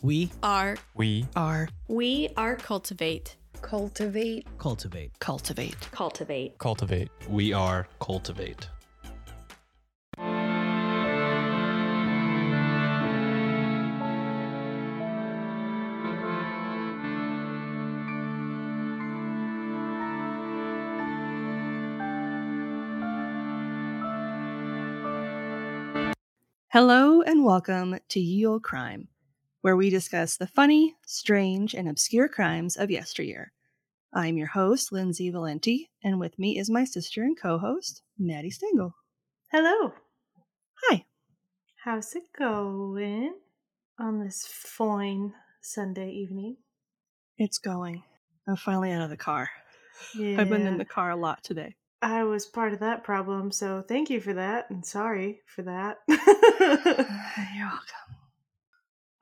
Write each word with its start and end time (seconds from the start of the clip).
We 0.00 0.30
are 0.42 0.76
We 0.94 1.26
are 1.34 1.68
we 1.88 2.28
are 2.36 2.56
cultivate 2.56 3.36
Cultivate. 3.60 4.46
cultivate. 4.58 5.18
cultivate 5.18 5.76
Cultivate. 5.90 6.56
cultivate. 6.58 7.08
We 7.28 7.52
are 7.52 7.88
Cultivate. 8.00 8.68
Hello 26.70 27.22
and 27.22 27.44
welcome 27.44 27.98
to 28.08 28.20
Ye 28.20 28.44
Olde 28.46 28.62
Crime, 28.62 29.08
where 29.60 29.76
we 29.76 29.90
discuss 29.90 30.36
the 30.36 30.46
funny, 30.46 30.96
strange, 31.06 31.74
and 31.74 31.88
obscure 31.88 32.28
crimes 32.28 32.76
of 32.76 32.90
yesteryear. 32.90 33.52
I'm 34.12 34.38
your 34.38 34.46
host, 34.46 34.92
Lindsay 34.92 35.30
Valenti, 35.30 35.90
and 36.02 36.18
with 36.20 36.38
me 36.38 36.58
is 36.58 36.70
my 36.70 36.84
sister 36.84 37.22
and 37.22 37.38
co-host, 37.38 38.02
Maddie 38.18 38.50
Stengel. 38.50 38.94
Hello. 39.50 39.92
Hi. 40.84 41.04
How's 41.84 42.14
it 42.14 42.24
going 42.38 43.34
on 43.98 44.24
this 44.24 44.46
fine 44.46 45.34
Sunday 45.60 46.10
evening? 46.10 46.56
It's 47.36 47.58
going. 47.58 48.02
I'm 48.46 48.56
finally 48.56 48.92
out 48.92 49.02
of 49.02 49.10
the 49.10 49.16
car. 49.16 49.50
Yeah. 50.14 50.40
I've 50.40 50.48
been 50.48 50.66
in 50.66 50.78
the 50.78 50.84
car 50.84 51.10
a 51.10 51.16
lot 51.16 51.42
today. 51.42 51.74
I 52.00 52.22
was 52.22 52.46
part 52.46 52.72
of 52.72 52.78
that 52.80 53.02
problem, 53.02 53.50
so 53.50 53.82
thank 53.86 54.08
you 54.08 54.20
for 54.20 54.34
that 54.34 54.70
and 54.70 54.86
sorry 54.86 55.40
for 55.46 55.62
that. 55.62 55.98
You're 56.08 57.66
welcome. 57.66 58.17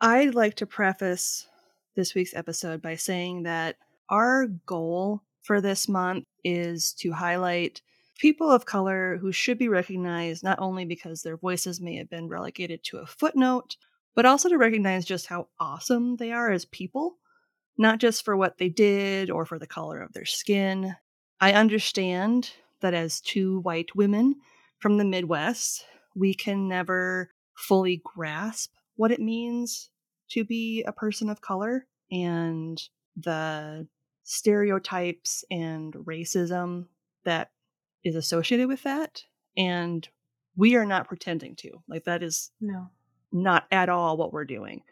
I'd 0.01 0.35
like 0.35 0.57
to 0.57 0.67
preface 0.67 1.47
this 1.95 2.15
week's 2.15 2.35
episode 2.35 2.83
by 2.83 2.97
saying 2.97 3.45
that 3.45 3.77
our 4.11 4.47
goal 4.47 5.23
for 5.43 5.63
this 5.63 5.89
month 5.89 6.25
is 6.45 6.93
to 6.99 7.13
highlight 7.13 7.81
people 8.19 8.51
of 8.51 8.67
color 8.67 9.17
who 9.17 9.33
should 9.33 9.57
be 9.57 9.71
recognized 9.71 10.45
not 10.45 10.59
only 10.59 10.85
because 10.85 11.23
their 11.23 11.39
voices 11.39 11.81
may 11.81 11.97
have 11.97 12.11
been 12.11 12.29
relegated 12.29 12.85
to 12.85 12.99
a 12.99 13.07
footnote, 13.07 13.77
but 14.15 14.27
also 14.27 14.51
to 14.51 14.59
recognize 14.59 15.07
just 15.07 15.29
how 15.29 15.49
awesome 15.59 16.17
they 16.17 16.31
are 16.31 16.51
as 16.51 16.67
people, 16.67 17.17
not 17.79 17.99
just 17.99 18.23
for 18.23 18.37
what 18.37 18.59
they 18.59 18.69
did 18.69 19.31
or 19.31 19.47
for 19.47 19.59
the 19.59 19.67
color 19.67 20.03
of 20.03 20.13
their 20.13 20.27
skin. 20.27 20.95
I 21.41 21.53
understand 21.53 22.51
that 22.81 22.93
as 22.93 23.23
two 23.23 23.61
white 23.61 23.97
women 23.97 24.37
from 24.79 24.99
the 24.99 25.07
Midwest, 25.07 25.87
we 26.15 26.35
can 26.35 26.69
never 26.69 27.31
fully 27.55 28.03
grasp 28.05 28.73
what 28.97 29.13
it 29.13 29.21
means 29.21 29.91
to 30.31 30.45
be 30.45 30.83
a 30.85 30.93
person 30.93 31.31
of 31.31 31.41
color 31.41 31.87
and 32.11 32.83
the 33.17 33.87
stereotypes 34.25 35.45
and 35.51 35.95
racism 35.95 36.87
that 37.25 37.51
is 38.05 38.17
associated 38.17 38.69
with 38.69 38.83
that. 38.83 39.23
And 39.57 40.07
we 40.57 40.75
are 40.75 40.87
not 40.87 41.09
pretending 41.09 41.55
to. 41.57 41.83
Like, 41.89 42.05
that 42.05 42.23
is 42.23 42.51
no. 42.61 42.89
not 43.33 43.67
at 43.71 43.89
all 43.89 44.17
what 44.17 44.33
we're 44.33 44.45
doing. 44.45 44.83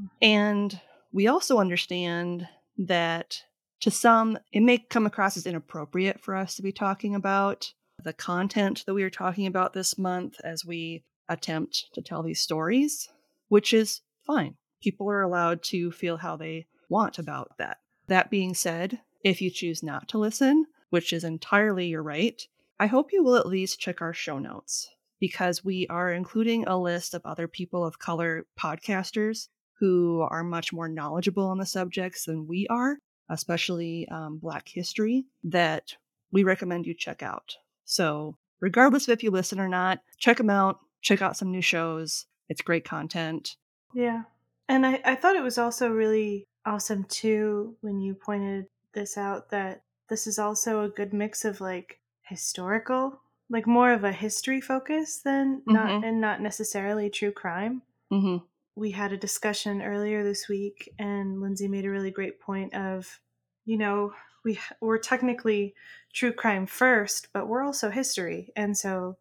Mm. 0.00 0.08
And 0.22 0.80
we 1.12 1.26
also 1.28 1.58
understand 1.58 2.46
that 2.78 3.42
to 3.80 3.90
some, 3.90 4.38
it 4.52 4.60
may 4.60 4.78
come 4.78 5.06
across 5.06 5.36
as 5.36 5.46
inappropriate 5.46 6.20
for 6.20 6.34
us 6.34 6.56
to 6.56 6.62
be 6.62 6.72
talking 6.72 7.14
about 7.14 7.72
the 8.02 8.12
content 8.12 8.84
that 8.86 8.94
we 8.94 9.02
are 9.02 9.10
talking 9.10 9.46
about 9.46 9.72
this 9.72 9.98
month 9.98 10.40
as 10.42 10.64
we 10.64 11.04
attempt 11.28 11.88
to 11.94 12.02
tell 12.02 12.22
these 12.22 12.40
stories, 12.40 13.08
which 13.54 13.72
is 13.72 14.00
fine. 14.26 14.56
People 14.82 15.08
are 15.08 15.22
allowed 15.22 15.62
to 15.62 15.92
feel 15.92 16.16
how 16.16 16.34
they 16.36 16.66
want 16.88 17.20
about 17.20 17.52
that. 17.56 17.76
That 18.08 18.28
being 18.28 18.52
said, 18.52 18.98
if 19.22 19.40
you 19.40 19.48
choose 19.48 19.80
not 19.80 20.08
to 20.08 20.18
listen, 20.18 20.66
which 20.90 21.12
is 21.12 21.22
entirely 21.22 21.86
your 21.86 22.02
right, 22.02 22.42
I 22.80 22.86
hope 22.86 23.12
you 23.12 23.22
will 23.22 23.36
at 23.36 23.46
least 23.46 23.78
check 23.78 24.02
our 24.02 24.12
show 24.12 24.40
notes 24.40 24.90
because 25.20 25.64
we 25.64 25.86
are 25.86 26.10
including 26.10 26.66
a 26.66 26.76
list 26.76 27.14
of 27.14 27.24
other 27.24 27.46
people 27.46 27.86
of 27.86 28.00
color 28.00 28.44
podcasters 28.58 29.46
who 29.78 30.26
are 30.28 30.42
much 30.42 30.72
more 30.72 30.88
knowledgeable 30.88 31.46
on 31.46 31.58
the 31.58 31.64
subjects 31.64 32.24
than 32.24 32.48
we 32.48 32.66
are, 32.66 32.98
especially 33.28 34.08
um, 34.08 34.38
Black 34.38 34.66
history, 34.66 35.26
that 35.44 35.94
we 36.32 36.42
recommend 36.42 36.86
you 36.86 36.92
check 36.92 37.22
out. 37.22 37.54
So, 37.84 38.36
regardless 38.58 39.06
of 39.06 39.12
if 39.12 39.22
you 39.22 39.30
listen 39.30 39.60
or 39.60 39.68
not, 39.68 40.00
check 40.18 40.38
them 40.38 40.50
out, 40.50 40.80
check 41.02 41.22
out 41.22 41.36
some 41.36 41.52
new 41.52 41.62
shows. 41.62 42.26
It's 42.48 42.62
great 42.62 42.84
content. 42.84 43.56
Yeah. 43.94 44.22
And 44.68 44.86
I, 44.86 45.00
I 45.04 45.14
thought 45.14 45.36
it 45.36 45.42
was 45.42 45.58
also 45.58 45.90
really 45.90 46.46
awesome 46.66 47.04
too 47.04 47.76
when 47.80 48.00
you 48.00 48.14
pointed 48.14 48.66
this 48.94 49.16
out 49.18 49.50
that 49.50 49.82
this 50.08 50.26
is 50.26 50.38
also 50.38 50.82
a 50.82 50.88
good 50.88 51.12
mix 51.12 51.44
of 51.44 51.60
like 51.60 52.00
historical, 52.22 53.20
like 53.50 53.66
more 53.66 53.92
of 53.92 54.04
a 54.04 54.12
history 54.12 54.60
focus 54.60 55.18
than 55.18 55.62
not 55.66 55.88
Mhm. 55.88 56.04
and 56.08 56.20
not 56.20 56.40
necessarily 56.40 57.10
true 57.10 57.32
crime. 57.32 57.82
Mm-hmm. 58.12 58.44
we 58.76 58.90
had 58.90 59.12
a 59.12 59.16
discussion 59.16 59.80
earlier 59.82 60.22
this 60.24 60.48
week 60.48 60.92
and 60.98 61.40
lindsay 61.40 61.66
made 61.68 61.84
a 61.84 61.90
really 61.90 62.10
great 62.10 62.38
point 62.40 62.74
of 62.74 63.20
you 63.64 63.76
know 63.78 64.12
we 64.44 64.58
we're 64.80 64.98
technically 64.98 65.74
true 66.12 66.32
crime 66.32 66.66
first 66.66 67.28
but 67.32 67.48
we're 67.48 67.62
also 67.64 67.90
history 67.90 68.52
and 68.56 68.76
so 68.76 69.16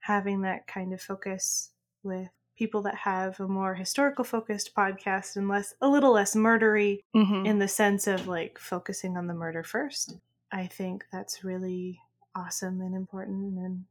having 0.00 0.42
that 0.42 0.66
kind 0.66 0.92
of 0.92 1.00
focus 1.00 1.70
with 2.02 2.28
people 2.56 2.82
that 2.82 2.94
have 2.94 3.38
a 3.40 3.48
more 3.48 3.74
historical 3.74 4.24
focused 4.24 4.74
podcast 4.74 5.36
and 5.36 5.48
less 5.48 5.74
a 5.80 5.88
little 5.88 6.12
less 6.12 6.34
murdery 6.34 7.00
Mm-hmm. 7.14 7.46
in 7.46 7.58
the 7.58 7.68
sense 7.68 8.06
of 8.06 8.26
like 8.26 8.58
focusing 8.58 9.16
on 9.16 9.26
the 9.26 9.34
murder 9.34 9.62
first 9.62 10.16
i 10.52 10.66
think 10.66 11.04
that's 11.12 11.42
really 11.44 12.00
awesome 12.36 12.80
and 12.80 12.94
important 12.94 13.58
and 13.58 13.84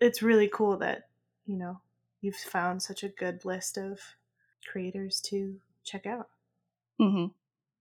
it's 0.00 0.22
really 0.22 0.48
cool 0.52 0.76
that 0.78 1.08
you 1.46 1.56
know 1.56 1.80
you've 2.20 2.36
found 2.36 2.82
such 2.82 3.02
a 3.02 3.08
good 3.08 3.44
list 3.44 3.76
of 3.78 4.00
creators 4.70 5.20
to 5.20 5.56
check 5.84 6.06
out 6.06 6.28
Mm-hmm. 7.00 7.26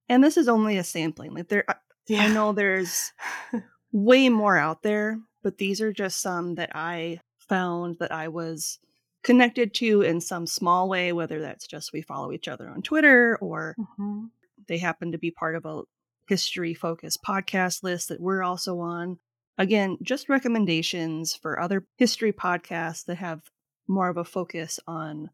And 0.10 0.24
this 0.24 0.36
is 0.38 0.48
only 0.50 0.78
a 0.78 0.84
sampling. 0.84 1.34
Like 1.34 1.48
there, 1.48 1.64
I- 1.70 1.76
I 2.20 2.28
know 2.34 2.52
there's 2.52 3.14
way 3.94 4.28
more 4.30 4.58
out 4.58 4.84
there, 4.84 5.20
but 5.42 5.58
these 5.58 5.80
are 5.82 5.94
just 5.94 6.22
some 6.22 6.56
that 6.56 6.76
I 6.76 7.22
found 7.40 7.98
that 8.00 8.12
I 8.12 8.28
was 8.28 8.78
connected 9.26 9.74
to 9.74 10.02
in 10.04 10.22
some 10.22 10.46
small 10.48 10.88
way, 10.88 11.12
whether 11.12 11.42
that's 11.42 11.68
just 11.68 11.92
we 11.92 12.02
follow 12.02 12.32
each 12.32 12.48
other 12.48 12.70
on 12.70 12.82
Twitter 12.82 13.38
or 13.42 13.76
Mhm. 13.78 14.30
they 14.68 14.78
happen 14.78 15.12
to 15.12 15.18
be 15.18 15.32
part 15.32 15.56
of 15.56 15.66
a 15.66 15.82
history 16.30 16.74
focused 16.74 17.22
podcast 17.24 17.84
list 17.84 18.10
that 18.10 18.22
we're 18.22 18.44
also 18.44 18.80
on. 18.80 19.20
Again, 19.58 19.98
just 20.02 20.30
recommendations 20.30 21.36
for 21.36 21.60
other 21.60 21.86
history 21.98 22.32
podcasts 22.32 23.06
that 23.06 23.16
have 23.18 23.42
more 23.88 24.10
of 24.10 24.18
a 24.18 24.24
focus 24.24 24.80
on 24.88 25.30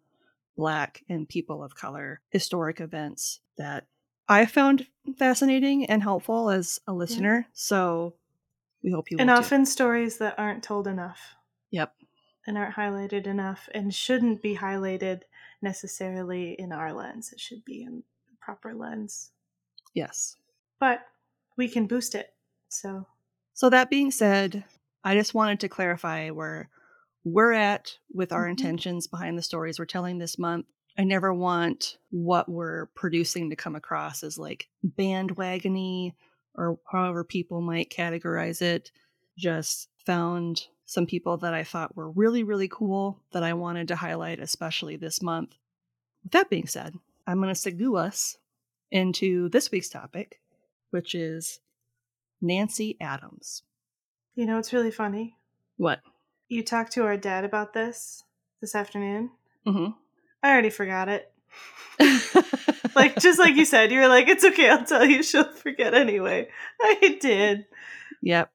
Black 0.58 1.04
and 1.10 1.28
people 1.28 1.64
of 1.64 1.76
color 1.76 2.22
historic 2.30 2.80
events 2.80 3.40
that 3.58 3.88
I 4.28 4.46
found 4.46 4.88
fascinating 5.18 5.86
and 5.86 6.02
helpful 6.04 6.50
as 6.50 6.80
a 6.88 6.94
listener. 6.94 7.48
So 7.54 8.16
we 8.84 8.92
hope 8.92 9.12
you 9.12 9.18
and 9.20 9.30
will 9.30 9.38
too. 9.38 9.44
often 9.46 9.66
stories 9.66 10.18
that 10.20 10.38
aren't 10.40 10.64
told 10.64 10.88
enough 10.88 11.36
Yep. 11.72 11.94
And 12.48 12.58
aren't 12.58 12.76
highlighted 12.76 13.28
enough 13.28 13.70
and 13.74 13.94
shouldn't 13.94 14.42
be 14.42 14.56
highlighted 14.58 15.22
necessarily 15.62 16.54
in 16.54 16.72
our 16.72 16.92
lens 16.94 17.32
it 17.32 17.40
should 17.40 17.64
be 17.66 17.84
in 17.84 17.98
the 18.30 18.36
proper 18.40 18.74
lens 18.74 19.32
Yes. 19.94 20.38
but 20.80 21.02
we 21.58 21.68
can 21.68 21.88
boost 21.88 22.16
it 22.16 22.34
so 22.70 23.06
So 23.54 23.70
that 23.70 23.90
being 23.90 24.12
said, 24.12 24.64
I 25.04 25.14
just 25.16 25.34
wanted 25.34 25.60
to 25.60 25.70
clarify 25.70 26.30
where 26.30 26.70
we're 27.24 27.52
at 27.54 27.98
with 28.14 28.32
our 28.32 28.46
Mhm. 28.48 28.52
intentions 28.52 29.06
behind 29.08 29.38
the 29.38 29.42
stories 29.44 29.78
we're 29.78 29.86
telling 29.86 30.18
this 30.18 30.40
month. 30.40 30.66
I 30.98 31.04
never 31.04 31.34
want 31.34 31.98
what 32.10 32.50
we're 32.50 32.88
producing 32.96 33.50
to 33.50 33.56
come 33.56 33.76
across 33.76 34.24
as 34.24 34.38
like 34.40 34.70
bandwagony 34.86 36.16
or 36.56 36.80
however 36.92 37.24
people 37.24 37.62
might 37.62 37.90
categorize 37.92 38.62
it. 38.62 38.92
Just 39.38 39.90
found 40.06 40.68
some 40.92 41.06
people 41.06 41.38
that 41.38 41.54
I 41.54 41.64
thought 41.64 41.96
were 41.96 42.12
really, 42.12 42.44
really 42.44 42.68
cool 42.68 43.22
that 43.32 43.44
I 43.44 43.54
wanted 43.54 43.88
to 43.88 43.96
highlight, 43.96 44.42
especially 44.42 44.98
this 44.98 45.22
month. 45.22 45.56
With 46.22 46.34
that 46.34 46.50
being 46.50 46.68
said, 46.68 46.96
I'm 47.26 47.42
going 47.42 47.54
to 47.54 47.58
segue 47.72 47.98
us 47.98 48.36
into 48.92 49.48
this 49.48 49.72
week's 49.72 49.88
topic, 49.88 50.42
which 50.90 51.16
is 51.16 51.62
Nancy 52.42 52.98
Adams. 53.00 53.64
you 54.36 54.46
know 54.46 54.58
it's 54.58 54.74
really 54.74 54.92
funny 54.92 55.38
What? 55.78 56.02
you 56.50 56.62
talked 56.62 56.92
to 56.94 57.04
our 57.06 57.16
dad 57.16 57.46
about 57.46 57.72
this 57.74 58.24
this 58.60 58.76
afternoon 58.76 59.32
Mm-hmm. 59.66 59.92
i 60.44 60.52
already 60.52 60.72
forgot 60.72 61.08
it 61.08 61.32
like 62.96 63.16
just 63.20 63.38
like 63.40 63.56
you 63.56 63.64
said 63.66 63.92
you 63.92 64.00
were 64.00 64.08
like 64.08 64.28
it's 64.28 64.44
okay 64.44 64.70
i'll 64.70 64.84
tell 64.84 65.06
you 65.06 65.22
she'll 65.24 65.54
forget 65.54 65.94
anyway 65.94 66.50
i 66.82 67.18
did 67.22 67.66
yep, 68.22 68.52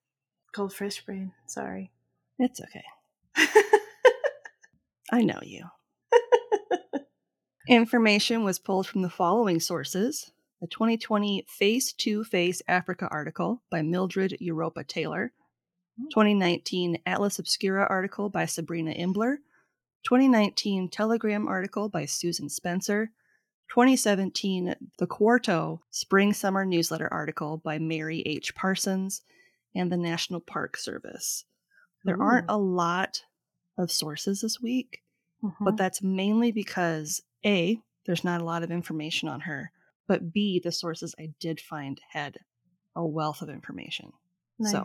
cold 0.53 0.73
fish 0.73 1.05
brain 1.07 1.33
sorry 1.47 1.91
it's 2.39 2.61
okay. 2.61 2.85
I 5.13 5.23
know 5.23 5.39
you. 5.43 5.65
Information 7.69 8.45
was 8.45 8.59
pulled 8.59 8.87
from 8.87 9.03
the 9.03 9.11
following 9.11 9.61
sources 9.61 10.31
the 10.61 10.67
2020 10.67 11.45
Face 11.49 11.93
to 11.93 12.25
Face 12.25 12.63
Africa 12.67 13.09
article 13.11 13.63
by 13.71 13.83
Mildred 13.83 14.37
Europa 14.41 14.85
Taylor, 14.85 15.33
hmm. 15.99 16.07
2019 16.09 16.99
Atlas 17.05 17.39
Obscura 17.39 17.87
article 17.89 18.31
by 18.31 18.47
Sabrina 18.47 18.93
Imbler, 18.93 19.37
2019 20.05 20.89
Telegram 20.89 21.47
article 21.47 21.89
by 21.89 22.07
Susan 22.07 22.49
Spencer, 22.49 23.11
2017 23.71 24.75
The 24.99 25.07
Quarto 25.07 25.83
Spring 25.91 26.33
Summer 26.33 26.65
Newsletter 26.65 27.13
article 27.13 27.59
by 27.59 27.79
Mary 27.79 28.23
H. 28.25 28.55
Parsons, 28.55 29.23
and 29.75 29.93
the 29.93 29.97
National 29.97 30.41
Park 30.41 30.77
Service. 30.77 31.45
There 32.07 32.23
aren't 32.23 32.47
a 32.49 32.57
lot 32.57 33.23
of 33.79 33.91
sources 33.91 34.41
this 34.41 34.61
week, 34.61 35.03
but 35.43 35.51
mm-hmm. 35.51 35.77
that's 35.77 36.03
mainly 36.03 36.53
because 36.53 37.23
A, 37.45 37.79
there's 38.07 38.25
not 38.25 38.41
a 38.41 38.45
lot 38.45 38.63
of 38.63 38.71
information 38.71 39.29
on 39.29 39.41
her, 39.41 39.71
but 40.07 40.33
B, 40.33 40.61
the 40.63 40.73
sources 40.73 41.15
I 41.19 41.31
did 41.41 41.61
find 41.61 42.01
had 42.11 42.39
a 42.95 43.05
wealth 43.05 43.43
of 43.43 43.51
information. 43.51 44.13
nice. 44.59 44.73
So 44.73 44.85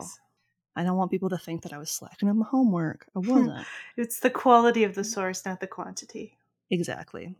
I 0.74 0.84
don't 0.84 0.96
want 0.96 1.10
people 1.10 1.28
to 1.30 1.38
think 1.38 1.62
that 1.62 1.72
I 1.72 1.78
was 1.78 1.90
slacking 1.90 2.28
on 2.28 2.38
my 2.38 2.46
homework. 2.46 3.06
I 3.14 3.18
wasn't. 3.20 3.66
It's 3.96 4.20
the 4.20 4.30
quality 4.30 4.84
of 4.84 4.94
the 4.94 5.02
mm. 5.02 5.06
source, 5.06 5.44
not 5.44 5.60
the 5.60 5.66
quantity. 5.66 6.38
exactly. 6.70 7.34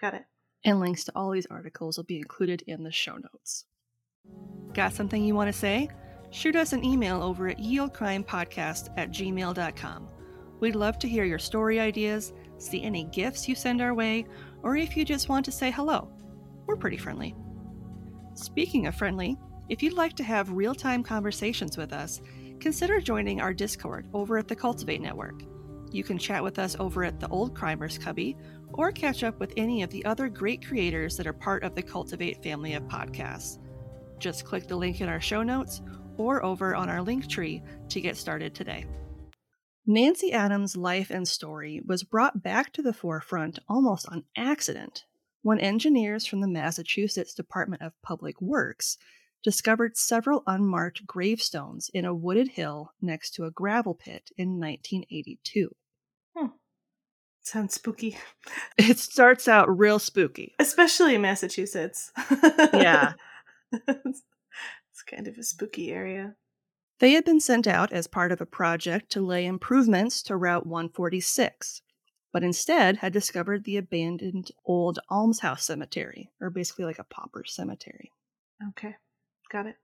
Got 0.00 0.14
it. 0.14 0.24
And 0.64 0.80
links 0.80 1.04
to 1.04 1.12
all 1.14 1.30
these 1.30 1.46
articles 1.46 1.96
will 1.96 2.04
be 2.04 2.18
included 2.18 2.62
in 2.66 2.82
the 2.84 2.92
show 2.92 3.16
notes. 3.16 3.64
Got 4.74 4.92
something 4.92 5.24
you 5.24 5.34
want 5.34 5.52
to 5.52 5.58
say? 5.58 5.88
Shoot 6.30 6.56
us 6.56 6.72
an 6.72 6.84
email 6.84 7.22
over 7.22 7.48
at 7.48 7.58
yeoldecrimepodcast 7.58 8.90
at 8.96 9.10
gmail.com. 9.10 10.08
We'd 10.60 10.76
love 10.76 10.98
to 11.00 11.08
hear 11.08 11.24
your 11.24 11.38
story 11.38 11.80
ideas, 11.80 12.32
see 12.58 12.82
any 12.82 13.04
gifts 13.04 13.48
you 13.48 13.54
send 13.54 13.80
our 13.80 13.94
way, 13.94 14.26
or 14.62 14.76
if 14.76 14.96
you 14.96 15.04
just 15.04 15.28
want 15.28 15.44
to 15.46 15.52
say 15.52 15.70
hello. 15.70 16.10
We're 16.66 16.76
pretty 16.76 16.98
friendly. 16.98 17.34
Speaking 18.34 18.86
of 18.86 18.94
friendly, 18.94 19.36
if 19.68 19.82
you'd 19.82 19.94
like 19.94 20.14
to 20.16 20.24
have 20.24 20.52
real 20.52 20.74
time 20.74 21.02
conversations 21.02 21.76
with 21.76 21.92
us, 21.92 22.20
consider 22.60 23.00
joining 23.00 23.40
our 23.40 23.54
Discord 23.54 24.06
over 24.14 24.38
at 24.38 24.46
the 24.46 24.56
Cultivate 24.56 25.00
Network. 25.00 25.42
You 25.90 26.04
can 26.04 26.18
chat 26.18 26.44
with 26.44 26.58
us 26.58 26.76
over 26.78 27.02
at 27.02 27.18
the 27.18 27.28
Old 27.28 27.54
Crimers 27.54 28.00
Cubby 28.00 28.36
or 28.72 28.92
catch 28.92 29.24
up 29.24 29.40
with 29.40 29.52
any 29.56 29.82
of 29.82 29.90
the 29.90 30.04
other 30.04 30.28
great 30.28 30.64
creators 30.64 31.16
that 31.16 31.26
are 31.26 31.32
part 31.32 31.64
of 31.64 31.74
the 31.74 31.82
Cultivate 31.82 32.42
family 32.42 32.74
of 32.74 32.84
podcasts. 32.84 33.58
Just 34.18 34.44
click 34.44 34.68
the 34.68 34.76
link 34.76 35.00
in 35.00 35.08
our 35.08 35.20
show 35.20 35.42
notes 35.42 35.80
or 36.20 36.44
over 36.44 36.76
on 36.76 36.90
our 36.90 37.00
link 37.00 37.26
tree 37.26 37.62
to 37.88 38.00
get 38.00 38.16
started 38.16 38.54
today. 38.54 38.84
Nancy 39.86 40.32
Adams' 40.32 40.76
life 40.76 41.10
and 41.10 41.26
story 41.26 41.80
was 41.86 42.04
brought 42.04 42.42
back 42.42 42.72
to 42.74 42.82
the 42.82 42.92
forefront 42.92 43.58
almost 43.68 44.06
on 44.08 44.24
accident 44.36 45.04
when 45.42 45.58
engineers 45.58 46.26
from 46.26 46.42
the 46.42 46.48
Massachusetts 46.48 47.32
Department 47.32 47.80
of 47.82 48.00
Public 48.02 48.40
Works 48.40 48.98
discovered 49.42 49.96
several 49.96 50.42
unmarked 50.46 51.06
gravestones 51.06 51.90
in 51.94 52.04
a 52.04 52.14
wooded 52.14 52.48
hill 52.48 52.92
next 53.00 53.30
to 53.30 53.44
a 53.44 53.50
gravel 53.50 53.94
pit 53.94 54.30
in 54.36 54.60
1982. 54.60 55.74
Hmm. 56.36 56.46
Sounds 57.42 57.74
spooky. 57.74 58.18
It 58.78 58.98
starts 58.98 59.48
out 59.48 59.78
real 59.78 59.98
spooky. 59.98 60.54
Especially 60.58 61.14
in 61.14 61.22
Massachusetts. 61.22 62.12
Yeah. 62.74 63.14
kind 65.10 65.26
of 65.26 65.36
a 65.36 65.42
spooky 65.42 65.90
area. 65.90 66.36
They 67.00 67.12
had 67.12 67.24
been 67.24 67.40
sent 67.40 67.66
out 67.66 67.92
as 67.92 68.06
part 68.06 68.30
of 68.30 68.40
a 68.40 68.46
project 68.46 69.10
to 69.12 69.24
lay 69.24 69.46
improvements 69.46 70.22
to 70.24 70.36
Route 70.36 70.66
146, 70.66 71.82
but 72.32 72.44
instead 72.44 72.98
had 72.98 73.12
discovered 73.12 73.64
the 73.64 73.78
abandoned 73.78 74.50
old 74.66 74.98
almshouse 75.08 75.64
cemetery, 75.64 76.30
or 76.40 76.50
basically 76.50 76.84
like 76.84 76.98
a 76.98 77.04
pauper 77.04 77.44
cemetery. 77.46 78.12
Okay. 78.68 78.96
Got 79.50 79.66
it. 79.66 79.76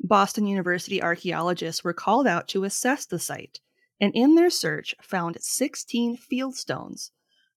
Boston 0.00 0.46
University 0.46 1.02
archaeologists 1.02 1.82
were 1.82 1.92
called 1.92 2.26
out 2.26 2.48
to 2.48 2.64
assess 2.64 3.06
the 3.06 3.18
site, 3.18 3.60
and 4.00 4.12
in 4.14 4.34
their 4.34 4.50
search 4.50 4.94
found 5.00 5.38
16 5.40 6.16
fieldstones, 6.16 7.10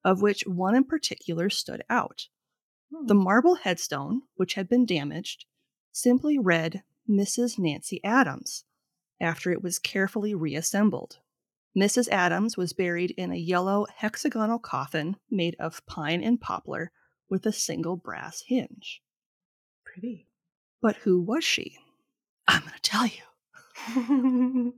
of 0.03 0.21
which 0.21 0.43
one 0.47 0.75
in 0.75 0.83
particular 0.83 1.49
stood 1.49 1.83
out. 1.89 2.27
Hmm. 2.93 3.07
The 3.07 3.15
marble 3.15 3.55
headstone, 3.55 4.23
which 4.35 4.53
had 4.55 4.69
been 4.69 4.85
damaged, 4.85 5.45
simply 5.91 6.39
read 6.39 6.83
Mrs. 7.09 7.59
Nancy 7.59 8.03
Adams 8.03 8.65
after 9.21 9.51
it 9.51 9.61
was 9.61 9.79
carefully 9.79 10.33
reassembled. 10.33 11.19
Mrs. 11.77 12.09
Adams 12.09 12.57
was 12.57 12.73
buried 12.73 13.11
in 13.11 13.31
a 13.31 13.37
yellow 13.37 13.85
hexagonal 13.95 14.59
coffin 14.59 15.15
made 15.29 15.55
of 15.59 15.85
pine 15.85 16.23
and 16.23 16.41
poplar 16.41 16.91
with 17.29 17.45
a 17.45 17.53
single 17.53 17.95
brass 17.95 18.43
hinge. 18.47 19.01
Pretty. 19.85 20.27
But 20.81 20.97
who 20.97 21.21
was 21.21 21.43
she? 21.43 21.77
I'm 22.47 22.61
going 22.61 22.73
to 22.73 22.81
tell 22.81 23.05
you. 23.05 24.73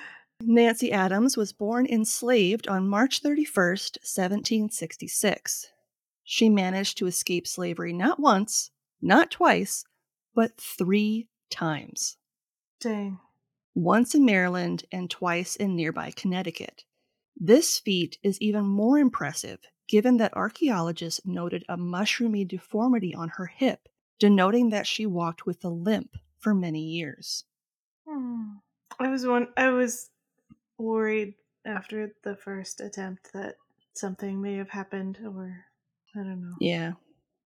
Nancy 0.40 0.90
Adams 0.92 1.36
was 1.36 1.52
born 1.52 1.86
enslaved 1.86 2.66
on 2.66 2.88
March 2.88 3.22
31st, 3.22 3.98
1766. 4.02 5.68
She 6.24 6.48
managed 6.48 6.98
to 6.98 7.06
escape 7.06 7.46
slavery 7.46 7.92
not 7.92 8.18
once, 8.18 8.70
not 9.00 9.30
twice, 9.30 9.84
but 10.36 10.56
three 10.56 11.26
times 11.50 12.18
Dang. 12.78 13.18
once 13.74 14.14
in 14.14 14.24
Maryland 14.24 14.84
and 14.92 15.10
twice 15.10 15.56
in 15.56 15.74
nearby 15.74 16.12
Connecticut. 16.14 16.84
This 17.36 17.78
feat 17.78 18.18
is 18.22 18.40
even 18.40 18.64
more 18.64 18.98
impressive 18.98 19.58
given 19.88 20.16
that 20.18 20.36
archaeologists 20.36 21.20
noted 21.24 21.64
a 21.68 21.76
mushroomy 21.76 22.46
deformity 22.46 23.14
on 23.14 23.28
her 23.30 23.46
hip, 23.46 23.88
denoting 24.18 24.70
that 24.70 24.86
she 24.86 25.06
walked 25.06 25.46
with 25.46 25.64
a 25.64 25.68
limp 25.68 26.16
for 26.38 26.54
many 26.54 26.80
years. 26.80 27.44
Hmm. 28.06 28.54
I 28.98 29.08
was 29.08 29.26
one. 29.26 29.48
I 29.56 29.68
was 29.70 30.10
worried 30.78 31.34
after 31.64 32.14
the 32.22 32.36
first 32.36 32.80
attempt 32.80 33.32
that 33.32 33.56
something 33.94 34.40
may 34.40 34.56
have 34.56 34.70
happened, 34.70 35.18
or 35.24 35.64
I 36.14 36.18
don't 36.18 36.40
know. 36.40 36.54
Yeah. 36.60 36.92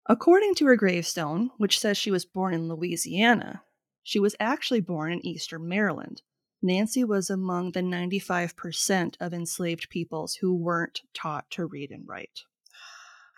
According 0.07 0.55
to 0.57 0.67
her 0.67 0.77
gravestone, 0.77 1.51
which 1.57 1.79
says 1.79 1.97
she 1.97 2.11
was 2.11 2.25
born 2.25 2.55
in 2.55 2.69
Louisiana, 2.69 3.63
she 4.03 4.19
was 4.19 4.35
actually 4.41 4.81
born 4.81 5.13
in 5.13 5.25
eastern 5.25 5.69
Maryland. 5.69 6.23
Nancy 6.63 7.05
was 7.05 7.31
among 7.31 7.73
the 7.73 7.81
95% 7.81 9.15
of 9.21 9.33
enslaved 9.33 9.89
peoples 9.89 10.35
who 10.37 10.55
weren't 10.55 11.03
taught 11.15 11.51
to 11.51 11.65
read 11.65 11.91
and 11.91 12.07
write. 12.07 12.43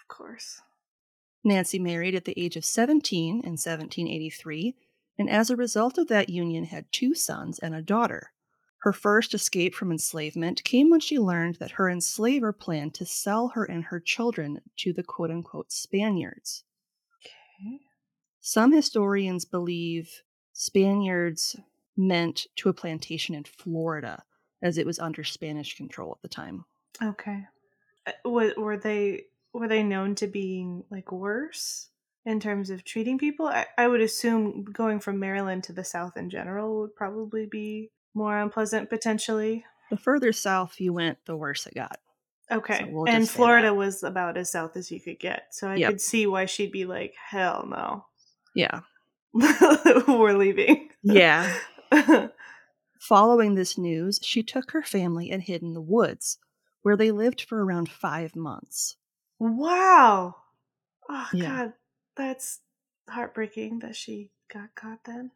Of 0.00 0.09
course. 0.09 0.61
Nancy 1.44 1.79
married 1.79 2.14
at 2.14 2.25
the 2.25 2.38
age 2.41 2.56
of 2.56 2.65
17 2.65 3.29
in 3.29 3.34
1783, 3.34 4.75
and 5.19 5.29
as 5.29 5.51
a 5.51 5.56
result 5.56 5.98
of 5.98 6.08
that 6.08 6.29
union 6.29 6.65
had 6.65 6.91
two 6.91 7.15
sons 7.15 7.58
and 7.58 7.75
a 7.75 7.82
daughter. 7.82 8.31
Her 8.82 8.93
first 8.93 9.32
escape 9.32 9.77
from 9.77 9.93
enslavement 9.93 10.65
came 10.65 10.91
when 10.91 10.98
she 10.98 11.17
learned 11.17 11.55
that 11.56 11.70
her 11.72 11.89
enslaver 11.89 12.53
planned 12.53 12.94
to 12.94 13.06
sell 13.06 13.48
her 13.55 13.65
and 13.65 13.84
her 13.84 14.01
children 14.01 14.60
to 14.79 14.93
the 14.93 15.05
quote 15.05 15.31
unquote 15.31 15.70
Spaniards. 15.70 16.65
Okay. 17.20 17.79
Some 18.41 18.72
historians 18.72 19.44
believe 19.44 20.22
Spaniards 20.53 21.55
meant 21.96 22.48
to 22.56 22.69
a 22.70 22.72
plantation 22.72 23.36
in 23.36 23.44
Florida, 23.44 24.24
as 24.62 24.79
it 24.79 24.86
was 24.86 24.98
under 24.98 25.22
Spanish 25.22 25.77
control 25.77 26.10
at 26.17 26.22
the 26.22 26.29
time. 26.29 26.65
Okay. 27.01 27.44
Uh, 28.05 28.29
Were 28.29 28.77
they 28.77 29.27
were 29.53 29.69
they 29.69 29.84
known 29.84 30.17
to 30.17 30.27
being 30.27 30.82
like 30.91 31.12
worse 31.12 31.91
in 32.27 32.41
terms 32.41 32.69
of 32.69 32.82
treating 32.82 33.17
people? 33.17 33.46
I, 33.46 33.67
I 33.79 33.86
would 33.86 34.01
assume 34.01 34.65
going 34.65 34.98
from 34.98 35.20
Maryland 35.20 35.62
to 35.65 35.72
the 35.72 35.84
South 35.84 36.17
in 36.17 36.31
general 36.31 36.81
would 36.81 36.96
probably 36.96 37.46
be 37.46 37.93
more 38.15 38.39
unpleasant 38.39 38.89
potentially. 38.91 39.65
The 39.91 39.97
further 39.97 40.33
south 40.33 40.81
you 40.81 40.93
went, 40.93 41.19
the 41.27 41.37
worse 41.37 41.67
it 41.67 41.75
got. 41.75 41.99
Okay. 42.51 42.81
So 42.81 42.87
we'll 42.91 43.09
and 43.09 43.29
Florida 43.29 43.69
that. 43.69 43.75
was 43.75 44.03
about 44.03 44.37
as 44.37 44.51
south 44.53 44.77
as 44.77 44.91
you 44.91 45.01
could 45.01 45.19
get. 45.19 45.49
So 45.53 45.69
I 45.69 45.77
Yep. 45.77 45.91
could 45.91 46.01
see 46.01 46.27
why 46.27 46.47
she'd 46.47 46.73
be 46.73 46.85
like, 46.85 47.15
hell 47.31 47.67
no. 47.69 48.07
Yeah. 48.55 48.81
We're 50.09 50.37
leaving. 50.37 50.91
Yeah. 51.03 51.53
Following 53.01 53.55
this 53.55 53.77
news, 53.77 54.21
she 54.23 54.43
took 54.43 54.71
her 54.73 54.83
family 54.83 55.31
and 55.31 55.43
hid 55.43 55.63
in 55.63 55.73
the 55.73 55.81
woods, 55.81 56.39
where 56.83 56.97
they 56.97 57.11
lived 57.11 57.41
for 57.43 57.65
around 57.65 57.91
five 57.91 58.37
months. 58.37 58.97
wow. 59.39 60.37
Oh 61.09 61.29
Yeah. 61.33 61.49
god. 61.65 61.73
That's 62.17 62.61
heartbreaking 63.09 63.81
that 63.81 63.97
she 63.97 64.31
got 64.53 64.75
caught 64.75 65.01
then. 65.05 65.31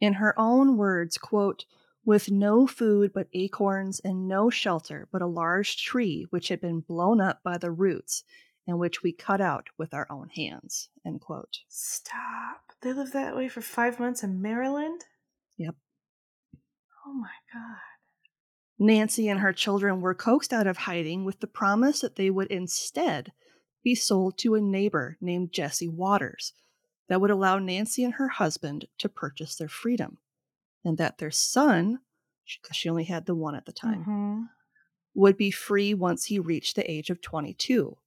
In 0.00 0.14
her 0.14 0.34
own 0.38 0.76
words, 0.76 1.16
quote, 1.18 1.64
with 2.06 2.30
no 2.30 2.66
food 2.66 3.12
but 3.12 3.26
acorns 3.34 4.00
and 4.00 4.26
no 4.26 4.48
shelter 4.48 5.08
but 5.12 5.20
a 5.20 5.26
large 5.26 5.76
tree 5.82 6.26
which 6.30 6.48
had 6.48 6.60
been 6.60 6.80
blown 6.80 7.20
up 7.20 7.42
by 7.42 7.58
the 7.58 7.70
roots 7.70 8.22
and 8.66 8.78
which 8.78 9.02
we 9.02 9.12
cut 9.12 9.40
out 9.40 9.68
with 9.78 9.92
our 9.92 10.06
own 10.10 10.28
hands, 10.30 10.88
end 11.04 11.20
quote. 11.20 11.58
Stop. 11.68 12.72
They 12.82 12.92
lived 12.92 13.12
that 13.12 13.36
way 13.36 13.48
for 13.48 13.60
five 13.60 14.00
months 14.00 14.22
in 14.22 14.42
Maryland? 14.42 15.02
Yep. 15.56 15.74
Oh 17.06 17.12
my 17.12 17.28
god. 17.52 17.76
Nancy 18.78 19.28
and 19.28 19.40
her 19.40 19.52
children 19.52 20.00
were 20.00 20.14
coaxed 20.14 20.52
out 20.52 20.66
of 20.66 20.76
hiding 20.78 21.24
with 21.24 21.40
the 21.40 21.46
promise 21.46 22.00
that 22.00 22.16
they 22.16 22.28
would 22.28 22.48
instead 22.48 23.32
be 23.82 23.94
sold 23.94 24.36
to 24.38 24.54
a 24.54 24.60
neighbor 24.60 25.16
named 25.20 25.52
Jesse 25.52 25.88
Waters 25.88 26.52
that 27.08 27.20
would 27.20 27.30
allow 27.30 27.58
Nancy 27.58 28.04
and 28.04 28.14
her 28.14 28.28
husband 28.28 28.86
to 28.98 29.08
purchase 29.08 29.56
their 29.56 29.68
freedom, 29.68 30.18
and 30.86 30.96
that 30.98 31.18
their 31.18 31.30
son, 31.30 31.98
because 32.62 32.76
she 32.76 32.88
only 32.88 33.04
had 33.04 33.26
the 33.26 33.34
one 33.34 33.54
at 33.56 33.66
the 33.66 33.72
time, 33.72 34.04
Mhm. 34.04 34.48
would 35.14 35.36
be 35.36 35.50
free 35.50 35.92
once 35.94 36.26
he 36.26 36.38
reached 36.38 36.76
the 36.76 36.90
age 36.90 37.10
of 37.10 37.20
22, 37.20 37.98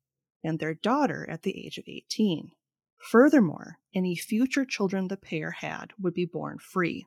and 0.44 0.60
their 0.60 0.74
daughter 0.74 1.30
at 1.30 1.44
the 1.44 1.66
age 1.66 1.78
of 1.78 1.84
18. 1.88 2.52
Furthermore, 2.98 3.80
any 3.94 4.16
future 4.16 4.66
children 4.66 5.08
the 5.10 5.18
pair 5.18 5.52
had 5.52 5.94
would 6.00 6.14
be 6.14 6.26
born 6.26 6.58
free. 6.60 7.06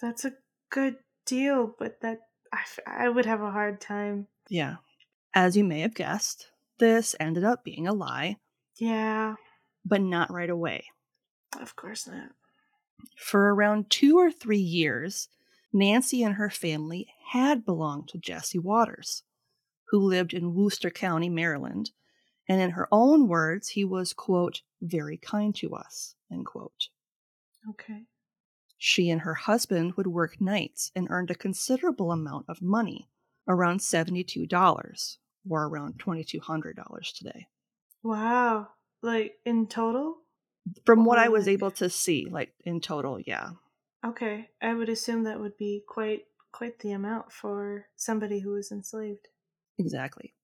That's 0.00 0.24
a 0.24 0.36
good 0.70 0.98
deal, 1.24 1.74
but 1.78 2.00
that 2.00 2.20
I, 2.52 2.64
I 2.86 3.08
would 3.08 3.26
have 3.26 3.40
a 3.42 3.50
hard 3.50 3.80
time. 3.80 4.28
Yeah. 4.48 4.76
As 5.34 5.56
you 5.56 5.64
may 5.64 5.80
have 5.80 5.94
guessed, 5.94 6.50
this 6.78 7.14
ended 7.20 7.44
up 7.44 7.62
being 7.64 7.86
a 7.86 7.92
lie, 7.92 8.38
Yeah, 8.76 9.36
but 9.84 10.00
not 10.00 10.30
right 10.32 10.50
away. 10.50 10.86
of 11.60 11.76
course 11.76 12.06
not. 12.06 12.30
For 13.16 13.54
around 13.54 13.90
two 13.90 14.18
or 14.18 14.30
three 14.30 14.58
years, 14.58 15.28
Nancy 15.72 16.22
and 16.22 16.34
her 16.34 16.50
family 16.50 17.08
had 17.32 17.64
belonged 17.64 18.08
to 18.08 18.18
Jesse 18.18 18.58
Waters, 18.58 19.22
who 19.90 19.98
lived 19.98 20.32
in 20.32 20.54
Worcester 20.54 20.90
County, 20.90 21.28
Maryland, 21.28 21.90
and 22.48 22.62
in 22.62 22.70
her 22.70 22.88
own 22.90 23.28
words, 23.28 23.68
he 23.68 23.84
was, 23.84 24.12
quote, 24.14 24.62
very 24.80 25.18
kind 25.18 25.54
to 25.56 25.74
us, 25.74 26.14
end 26.32 26.46
quote. 26.46 26.88
Okay. 27.68 28.04
She 28.78 29.10
and 29.10 29.22
her 29.22 29.34
husband 29.34 29.94
would 29.94 30.06
work 30.06 30.40
nights 30.40 30.90
and 30.94 31.08
earned 31.10 31.30
a 31.30 31.34
considerable 31.34 32.12
amount 32.12 32.46
of 32.48 32.62
money, 32.62 33.10
around 33.46 33.80
$72, 33.80 35.16
or 35.48 35.66
around 35.66 35.98
$2,200 35.98 37.12
today. 37.12 37.48
Wow. 38.02 38.68
Like 39.02 39.34
in 39.44 39.66
total? 39.66 40.18
From 40.84 41.04
what 41.04 41.18
I 41.18 41.24
mm-hmm. 41.24 41.32
was 41.32 41.48
able 41.48 41.70
to 41.72 41.90
see, 41.90 42.28
like 42.30 42.52
in 42.64 42.80
total, 42.80 43.20
yeah. 43.20 43.50
Okay. 44.04 44.48
I 44.62 44.74
would 44.74 44.88
assume 44.88 45.24
that 45.24 45.40
would 45.40 45.56
be 45.56 45.82
quite 45.86 46.24
quite 46.52 46.78
the 46.78 46.92
amount 46.92 47.30
for 47.30 47.86
somebody 47.96 48.40
who 48.40 48.52
was 48.52 48.72
enslaved. 48.72 49.28
Exactly. 49.78 50.34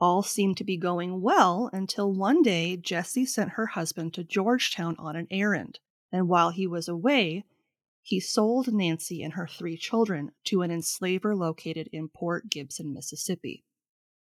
All 0.00 0.22
seemed 0.22 0.56
to 0.58 0.64
be 0.64 0.76
going 0.76 1.20
well 1.20 1.68
until 1.72 2.12
one 2.12 2.42
day 2.42 2.76
Jesse 2.76 3.26
sent 3.26 3.50
her 3.50 3.66
husband 3.66 4.14
to 4.14 4.24
Georgetown 4.24 4.94
on 4.98 5.16
an 5.16 5.26
errand, 5.30 5.80
and 6.12 6.28
while 6.28 6.50
he 6.50 6.66
was 6.66 6.88
away, 6.88 7.44
he 8.02 8.20
sold 8.20 8.72
Nancy 8.72 9.22
and 9.22 9.34
her 9.34 9.46
three 9.46 9.76
children 9.76 10.30
to 10.44 10.62
an 10.62 10.70
enslaver 10.70 11.34
located 11.34 11.90
in 11.92 12.08
Port 12.08 12.48
Gibson, 12.48 12.94
Mississippi. 12.94 13.64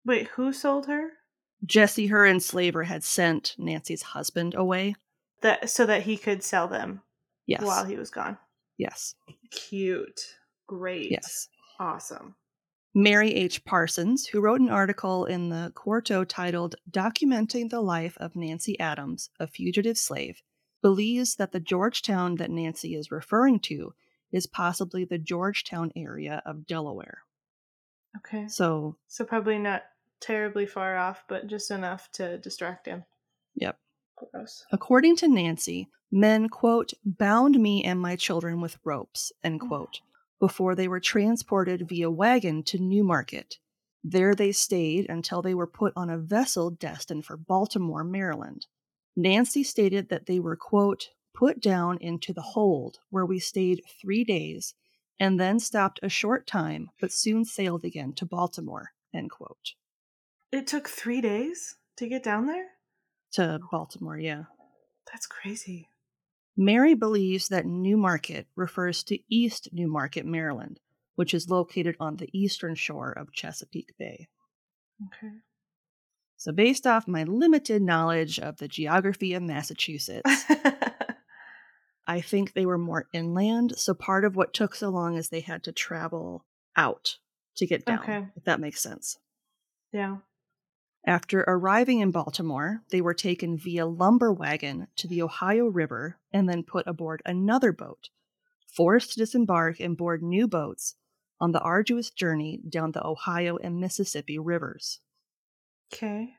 Wait, 0.05 0.29
who 0.29 0.53
sold 0.53 0.87
her? 0.87 1.11
Jesse, 1.63 2.07
her 2.07 2.25
enslaver, 2.25 2.83
had 2.83 3.03
sent 3.03 3.55
Nancy's 3.57 4.01
husband 4.01 4.55
away. 4.55 4.95
That 5.41 5.69
so 5.69 5.85
that 5.85 6.03
he 6.03 6.17
could 6.17 6.43
sell 6.43 6.67
them 6.67 7.01
Yes. 7.45 7.61
while 7.63 7.85
he 7.85 7.95
was 7.95 8.09
gone. 8.11 8.37
Yes. 8.77 9.15
Cute. 9.51 10.37
Great. 10.67 11.11
Yes. 11.11 11.47
Awesome. 11.79 12.35
Mary 12.93 13.33
H. 13.33 13.63
Parsons, 13.65 14.27
who 14.27 14.41
wrote 14.41 14.59
an 14.59 14.69
article 14.69 15.25
in 15.25 15.49
the 15.49 15.71
Quarto 15.75 16.23
titled 16.23 16.75
Documenting 16.89 17.69
the 17.69 17.81
Life 17.81 18.17
of 18.17 18.35
Nancy 18.35 18.79
Adams, 18.79 19.29
a 19.39 19.47
Fugitive 19.47 19.97
Slave, 19.97 20.41
believes 20.81 21.35
that 21.35 21.51
the 21.51 21.59
Georgetown 21.59 22.35
that 22.35 22.49
Nancy 22.49 22.95
is 22.95 23.11
referring 23.11 23.59
to 23.61 23.93
is 24.31 24.47
possibly 24.47 25.05
the 25.05 25.17
Georgetown 25.17 25.91
area 25.95 26.41
of 26.45 26.65
Delaware. 26.65 27.19
Okay. 28.17 28.47
So, 28.47 28.97
So 29.07 29.23
probably 29.23 29.59
not 29.59 29.83
terribly 30.19 30.65
far 30.65 30.97
off, 30.97 31.23
but 31.27 31.47
just 31.47 31.71
enough 31.71 32.11
to 32.13 32.37
distract 32.39 32.87
him. 32.87 33.05
Yep. 33.55 33.77
Gross. 34.31 34.65
according 34.71 35.15
to 35.17 35.27
Nancy, 35.27 35.87
men, 36.11 36.49
quote, 36.49 36.93
bound 37.03 37.59
me 37.59 37.83
and 37.83 37.99
my 37.99 38.15
children 38.15 38.61
with 38.61 38.77
ropes, 38.83 39.31
end 39.43 39.61
mm. 39.61 39.67
quote, 39.67 40.01
before 40.39 40.75
they 40.75 40.87
were 40.87 40.99
transported 40.99 41.87
via 41.87 42.09
wagon 42.09 42.63
to 42.63 42.79
Newmarket. 42.79 43.57
There 44.03 44.33
they 44.33 44.51
stayed 44.51 45.09
until 45.09 45.41
they 45.41 45.53
were 45.53 45.67
put 45.67 45.93
on 45.95 46.09
a 46.09 46.17
vessel 46.17 46.69
destined 46.69 47.25
for 47.25 47.35
Baltimore, 47.35 48.03
Maryland. 48.03 48.65
Nancy 49.15 49.63
stated 49.63 50.09
that 50.09 50.25
they 50.25 50.39
were, 50.39 50.55
quote, 50.55 51.09
put 51.33 51.59
down 51.61 51.97
into 51.99 52.33
the 52.33 52.41
hold, 52.41 52.99
where 53.09 53.25
we 53.25 53.39
stayed 53.39 53.81
three 54.01 54.23
days, 54.23 54.73
and 55.19 55.39
then 55.39 55.59
stopped 55.59 55.99
a 56.01 56.09
short 56.09 56.47
time, 56.47 56.89
but 56.99 57.11
soon 57.11 57.43
sailed 57.43 57.83
again 57.83 58.13
to 58.13 58.25
Baltimore, 58.25 58.91
end 59.13 59.29
quote. 59.29 59.73
It 60.51 60.65
took 60.65 60.87
three 60.87 61.21
days 61.21 61.75
to 61.97 62.07
get 62.07 62.23
down 62.23 62.47
there? 62.47 62.67
To 63.33 63.59
Baltimore, 63.71 64.17
yeah. 64.17 64.43
That's 65.11 65.27
crazy. 65.27 65.89
Mary 66.57 66.93
believes 66.93 67.47
that 67.49 67.65
Newmarket 67.65 68.47
refers 68.55 69.03
to 69.03 69.19
East 69.33 69.69
Newmarket, 69.71 70.25
Maryland, 70.25 70.79
which 71.15 71.33
is 71.33 71.49
located 71.49 71.95
on 71.99 72.17
the 72.17 72.29
eastern 72.37 72.75
shore 72.75 73.11
of 73.11 73.31
Chesapeake 73.31 73.93
Bay. 73.97 74.27
Okay. 75.07 75.33
So, 76.37 76.51
based 76.51 76.85
off 76.87 77.07
my 77.07 77.23
limited 77.23 77.81
knowledge 77.81 78.39
of 78.39 78.57
the 78.57 78.67
geography 78.67 79.33
of 79.33 79.43
Massachusetts, 79.43 80.45
I 82.07 82.21
think 82.21 82.53
they 82.53 82.65
were 82.65 82.77
more 82.77 83.07
inland. 83.13 83.73
So, 83.77 83.93
part 83.93 84.25
of 84.25 84.35
what 84.35 84.53
took 84.53 84.73
so 84.75 84.89
long 84.89 85.15
is 85.17 85.29
they 85.29 85.41
had 85.41 85.63
to 85.65 85.71
travel 85.71 86.45
out 86.75 87.17
to 87.57 87.67
get 87.67 87.85
down, 87.85 87.99
Okay. 87.99 88.25
if 88.35 88.43
that 88.45 88.59
makes 88.59 88.81
sense. 88.81 89.17
yeah. 89.93 90.17
After 91.05 91.41
arriving 91.47 91.99
in 91.99 92.11
Baltimore, 92.11 92.83
they 92.89 93.01
were 93.01 93.13
taken 93.13 93.57
via 93.57 93.85
lumber 93.85 94.33
wagon 94.33 94.87
to 94.97 95.07
the 95.07 95.21
Ohio 95.21 95.65
River 95.65 96.19
and 96.31 96.47
then 96.47 96.63
put 96.63 96.87
aboard 96.87 97.21
another 97.25 97.71
boat, 97.71 98.09
forced 98.67 99.13
to 99.13 99.19
disembark 99.19 99.79
and 99.79 99.97
board 99.97 100.21
new 100.21 100.47
boats 100.47 100.95
on 101.39 101.51
the 101.51 101.61
arduous 101.61 102.09
journey 102.09 102.59
down 102.67 102.91
the 102.91 103.05
Ohio 103.05 103.57
and 103.57 103.79
Mississippi 103.79 104.37
rivers. 104.37 104.99
Okay. 105.91 106.33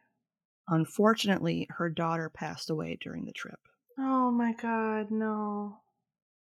Unfortunately, 0.69 1.67
her 1.71 1.89
daughter 1.89 2.29
passed 2.29 2.71
away 2.71 2.97
during 3.01 3.25
the 3.25 3.33
trip. 3.33 3.59
Oh 3.99 4.31
my 4.31 4.53
god, 4.53 5.11
no. 5.11 5.81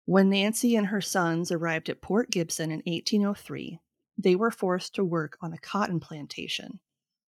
When 0.05 0.29
Nancy 0.29 0.75
and 0.75 0.87
her 0.87 1.01
sons 1.01 1.51
arrived 1.51 1.89
at 1.89 2.01
Port 2.01 2.31
Gibson 2.31 2.71
in 2.71 2.81
1803, 2.85 3.79
they 4.17 4.35
were 4.35 4.51
forced 4.51 4.95
to 4.95 5.03
work 5.03 5.37
on 5.41 5.53
a 5.53 5.57
cotton 5.57 5.99
plantation, 5.99 6.79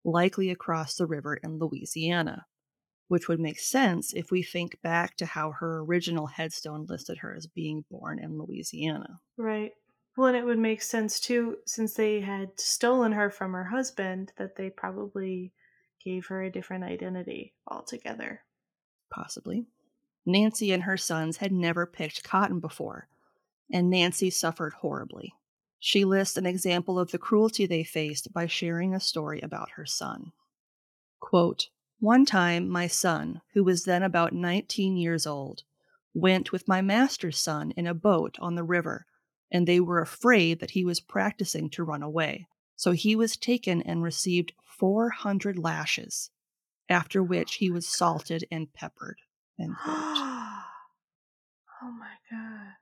likely 0.04 0.50
across 0.50 0.94
the 0.94 1.06
river 1.06 1.34
in 1.34 1.58
Louisiana, 1.58 2.46
which 3.08 3.28
would 3.28 3.40
make 3.40 3.60
sense 3.60 4.12
if 4.12 4.30
we 4.30 4.42
think 4.42 4.80
back 4.82 5.16
to 5.16 5.26
how 5.26 5.52
her 5.52 5.80
original 5.80 6.26
headstone 6.26 6.86
listed 6.88 7.18
her 7.18 7.34
as 7.34 7.46
being 7.46 7.84
born 7.90 8.18
in 8.18 8.38
Louisiana. 8.38 9.20
Right. 9.36 9.72
Well, 10.16 10.28
and 10.28 10.36
it 10.36 10.44
would 10.44 10.58
make 10.58 10.82
sense 10.82 11.20
too, 11.20 11.58
since 11.66 11.94
they 11.94 12.20
had 12.20 12.58
stolen 12.60 13.12
her 13.12 13.30
from 13.30 13.52
her 13.52 13.64
husband, 13.64 14.32
that 14.36 14.56
they 14.56 14.68
probably 14.68 15.52
gave 16.04 16.26
her 16.26 16.42
a 16.42 16.52
different 16.52 16.84
identity 16.84 17.54
altogether. 17.66 18.42
Possibly. 19.10 19.66
Nancy 20.26 20.72
and 20.72 20.82
her 20.82 20.96
sons 20.96 21.38
had 21.38 21.52
never 21.52 21.86
picked 21.86 22.24
cotton 22.24 22.60
before, 22.60 23.08
and 23.72 23.90
Nancy 23.90 24.30
suffered 24.30 24.74
horribly. 24.74 25.34
She 25.84 26.04
lists 26.04 26.36
an 26.36 26.46
example 26.46 26.96
of 26.96 27.10
the 27.10 27.18
cruelty 27.18 27.66
they 27.66 27.82
faced 27.82 28.32
by 28.32 28.46
sharing 28.46 28.94
a 28.94 29.00
story 29.00 29.40
about 29.40 29.70
her 29.70 29.84
son. 29.84 30.30
Quote, 31.18 31.70
One 31.98 32.24
time, 32.24 32.68
my 32.68 32.86
son, 32.86 33.40
who 33.52 33.64
was 33.64 33.82
then 33.82 34.04
about 34.04 34.32
19 34.32 34.96
years 34.96 35.26
old, 35.26 35.64
went 36.14 36.52
with 36.52 36.68
my 36.68 36.82
master's 36.82 37.40
son 37.40 37.72
in 37.72 37.88
a 37.88 37.94
boat 37.94 38.38
on 38.38 38.54
the 38.54 38.62
river, 38.62 39.06
and 39.50 39.66
they 39.66 39.80
were 39.80 40.00
afraid 40.00 40.60
that 40.60 40.70
he 40.70 40.84
was 40.84 41.00
practicing 41.00 41.68
to 41.70 41.82
run 41.82 42.04
away. 42.04 42.46
So 42.76 42.92
he 42.92 43.16
was 43.16 43.36
taken 43.36 43.82
and 43.82 44.04
received 44.04 44.52
400 44.62 45.58
lashes, 45.58 46.30
after 46.88 47.22
oh 47.22 47.24
which 47.24 47.56
he 47.56 47.72
was 47.72 47.88
salted 47.88 48.46
and 48.52 48.72
peppered. 48.72 49.18
End 49.58 49.74
quote. 49.82 49.96
oh 49.96 50.62
my 51.82 52.14
god. 52.30 52.74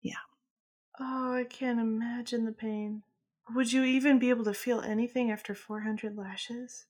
Yeah. 0.00 0.29
Oh, 1.00 1.34
I 1.34 1.44
can't 1.44 1.80
imagine 1.80 2.44
the 2.44 2.52
pain. 2.52 3.02
Would 3.52 3.72
you 3.72 3.82
even 3.82 4.18
be 4.20 4.30
able 4.30 4.44
to 4.44 4.54
feel 4.54 4.80
anything 4.80 5.30
after 5.30 5.54
400 5.54 6.16
lashes? 6.16 6.86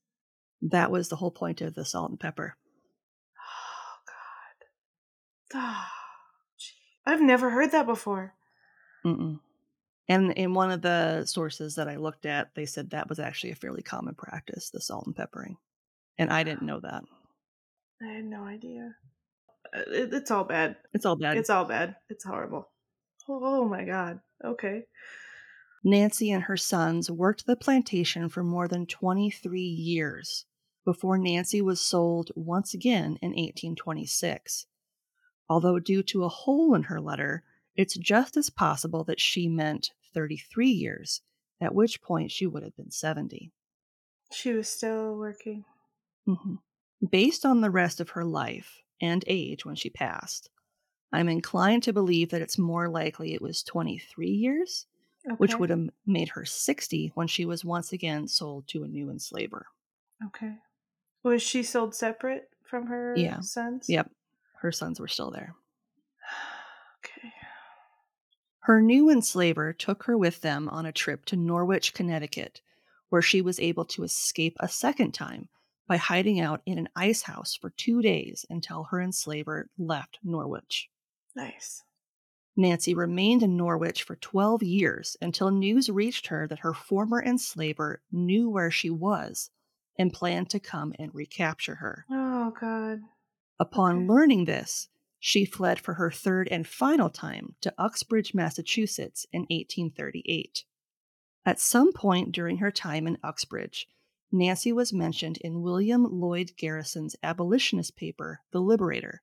That 0.63 0.91
was 0.91 1.09
the 1.09 1.17
whole 1.17 1.31
point 1.31 1.61
of 1.61 1.75
the 1.75 1.85
salt 1.85 2.11
and 2.11 2.21
pepper. 2.21 2.57
Oh 3.39 3.97
god. 4.07 4.67
Oh, 5.55 5.87
gee. 6.59 6.75
I've 7.07 7.23
never 7.23 7.51
heard 7.51 7.73
that 7.73 7.87
before. 7.87 8.35
Mm-mm. 9.05 9.41
And 10.09 10.33
in 10.33 10.55
one 10.55 10.71
of 10.71 10.83
the 10.83 11.25
sources 11.25 11.77
that 11.77 11.89
I 11.89 11.97
looked 11.97 12.27
at, 12.27 12.55
they 12.55 12.67
said 12.67 12.91
that 12.91 13.09
was 13.09 13.21
actually 13.21 13.53
a 13.53 13.57
fairly 13.57 13.83
common 13.83 14.15
practice, 14.15 14.71
the 14.71 14.81
salt 14.81 15.07
and 15.07 15.15
peppering. 15.17 15.57
And 16.19 16.31
I 16.33 16.43
didn't 16.43 16.67
know 16.67 16.81
that. 16.81 17.05
I 18.03 18.07
had 18.07 18.25
no 18.25 18.45
idea. 18.45 18.97
Uh, 19.75 19.81
It, 19.87 20.13
it's 20.15 20.31
all 20.31 20.45
bad. 20.45 20.77
It's 20.93 21.07
all 21.07 21.17
bad. 21.17 21.37
It's 21.37 21.51
all 21.51 21.65
bad. 21.65 21.97
It's 22.09 22.25
horrible. 22.25 22.71
Oh, 23.29 23.69
my 23.69 23.85
god. 23.85 24.21
Okay. 24.45 24.85
Nancy 25.83 26.31
and 26.31 26.45
her 26.45 26.57
sons 26.57 27.11
worked 27.11 27.47
the 27.47 27.57
plantation 27.57 28.29
for 28.29 28.45
more 28.45 28.69
than 28.69 28.87
23 28.87 29.61
years 29.61 30.45
before 30.85 31.19
Nancy 31.19 31.61
was 31.61 31.81
sold 31.81 32.31
once 32.35 32.75
again 32.75 33.19
in 33.23 33.31
1826. 33.31 34.67
Although, 35.49 35.79
due 35.79 36.03
to 36.05 36.25
a 36.25 36.29
hole 36.29 36.75
in 36.75 36.85
her 36.85 37.01
letter, 37.01 37.43
it's 37.77 37.97
just 37.97 38.37
as 38.37 38.51
possible 38.51 39.05
that 39.05 39.21
she 39.21 39.49
meant 39.49 39.91
33 40.13 40.69
years, 40.69 41.23
at 41.61 41.75
which 41.75 42.03
point 42.03 42.31
she 42.31 42.47
would 42.47 42.63
have 42.63 42.77
been 42.77 42.91
70. 42.91 43.53
She 44.33 44.53
was 44.53 44.69
still 44.69 45.17
working. 45.17 45.65
Mm-hmm. 46.29 46.57
Based 47.11 47.47
on 47.47 47.61
the 47.61 47.71
rest 47.71 48.01
of 48.01 48.11
her 48.11 48.25
life 48.25 48.83
and 49.01 49.25
age 49.27 49.65
when 49.65 49.77
she 49.77 49.91
passed, 49.91 50.51
I'm 51.13 51.29
inclined 51.29 51.83
to 51.85 51.93
believe 51.93 52.31
that 52.31 52.43
it's 52.43 52.59
more 52.59 52.89
likely 52.89 53.35
it 53.35 53.43
was 53.43 53.63
23 53.63 54.29
years, 54.29 54.87
Okay. 55.27 55.35
which 55.37 55.57
would 55.57 55.71
have 55.71 55.91
made 56.07 56.31
her 56.31 56.45
60 56.45 57.13
when 57.15 57.27
she 57.27 57.45
was 57.45 57.65
once 57.65 57.93
again 57.93 58.29
sold 58.29 58.67
to 58.69 58.85
a 58.85 58.89
new 58.89 59.11
enslaver. 59.11 59.67
Okay. 60.27 60.59
Was 61.23 61.43
she 61.43 61.63
sold 61.63 61.95
separate 61.95 62.51
from 62.63 62.87
her 62.87 63.15
Yeah. 63.17 63.41
sons? 63.41 63.89
Yep, 63.89 64.11
her 64.61 64.73
sons 64.73 65.01
were 65.01 65.09
still 65.09 65.31
there. 65.31 65.55
Okay. 67.05 67.33
Her 68.61 68.83
new 68.83 69.09
enslaver 69.09 69.73
took 69.73 70.03
her 70.05 70.19
with 70.19 70.43
them 70.43 70.69
on 70.69 70.85
a 70.85 70.93
trip 70.93 71.25
to 71.27 71.37
Norwich, 71.37 71.95
Connecticut, 71.95 72.61
where 73.09 73.23
she 73.23 73.41
was 73.41 73.59
able 73.59 73.87
to 73.87 74.05
escape 74.05 74.55
a 74.61 74.69
second 74.69 75.13
time 75.13 75.49
by 75.87 75.97
hiding 75.97 76.39
out 76.41 76.61
in 76.67 76.79
an 76.79 76.91
ice 76.95 77.23
house 77.23 77.55
for 77.57 77.71
two 77.71 78.03
days 78.03 78.45
until 78.51 78.85
her 78.85 79.01
enslaver 79.01 79.71
left 79.79 80.19
Norwich. 80.23 80.90
Nice. 81.35 81.83
Nancy 82.57 82.95
remained 82.95 83.43
in 83.43 83.57
Norwich 83.57 84.03
for 84.03 84.17
12 84.17 84.63
years 84.63 85.17
until 85.21 85.51
news 85.51 85.89
reached 85.89 86.27
her 86.27 86.47
that 86.49 86.61
her 86.61 86.75
former 86.75 87.23
enslaver 87.23 88.03
knew 88.11 88.51
where 88.51 88.71
she 88.71 88.91
was 88.91 89.51
and 89.99 90.13
planned 90.13 90.51
to 90.51 90.61
come 90.61 90.93
and 90.99 91.15
recapture 91.15 91.77
her. 91.77 92.05
Oh 92.11 92.53
God. 92.59 93.01
Upon 93.59 94.07
learning 94.07 94.47
this, 94.47 94.89
she 95.19 95.45
fled 95.45 95.79
for 95.79 95.95
her 95.95 96.11
third 96.11 96.49
and 96.49 96.67
final 96.67 97.11
time 97.11 97.55
to 97.61 97.75
Uxbridge, 97.79 98.35
Massachusetts 98.35 99.27
in 99.33 99.43
1838. 99.43 100.65
At 101.45 101.61
some 101.61 101.93
point 101.93 102.33
during 102.33 102.59
her 102.59 102.71
time 102.71 103.07
in 103.07 103.19
Uxbridge, 103.23 103.87
Nancy 104.33 104.73
was 104.73 104.93
mentioned 104.93 105.37
in 105.39 105.63
William 105.63 106.07
Lloyd 106.11 106.53
Garrison's 106.57 107.17
abolitionist 107.23 107.97
paper, 107.97 108.41
The 108.53 108.61
Liberator, 108.61 109.23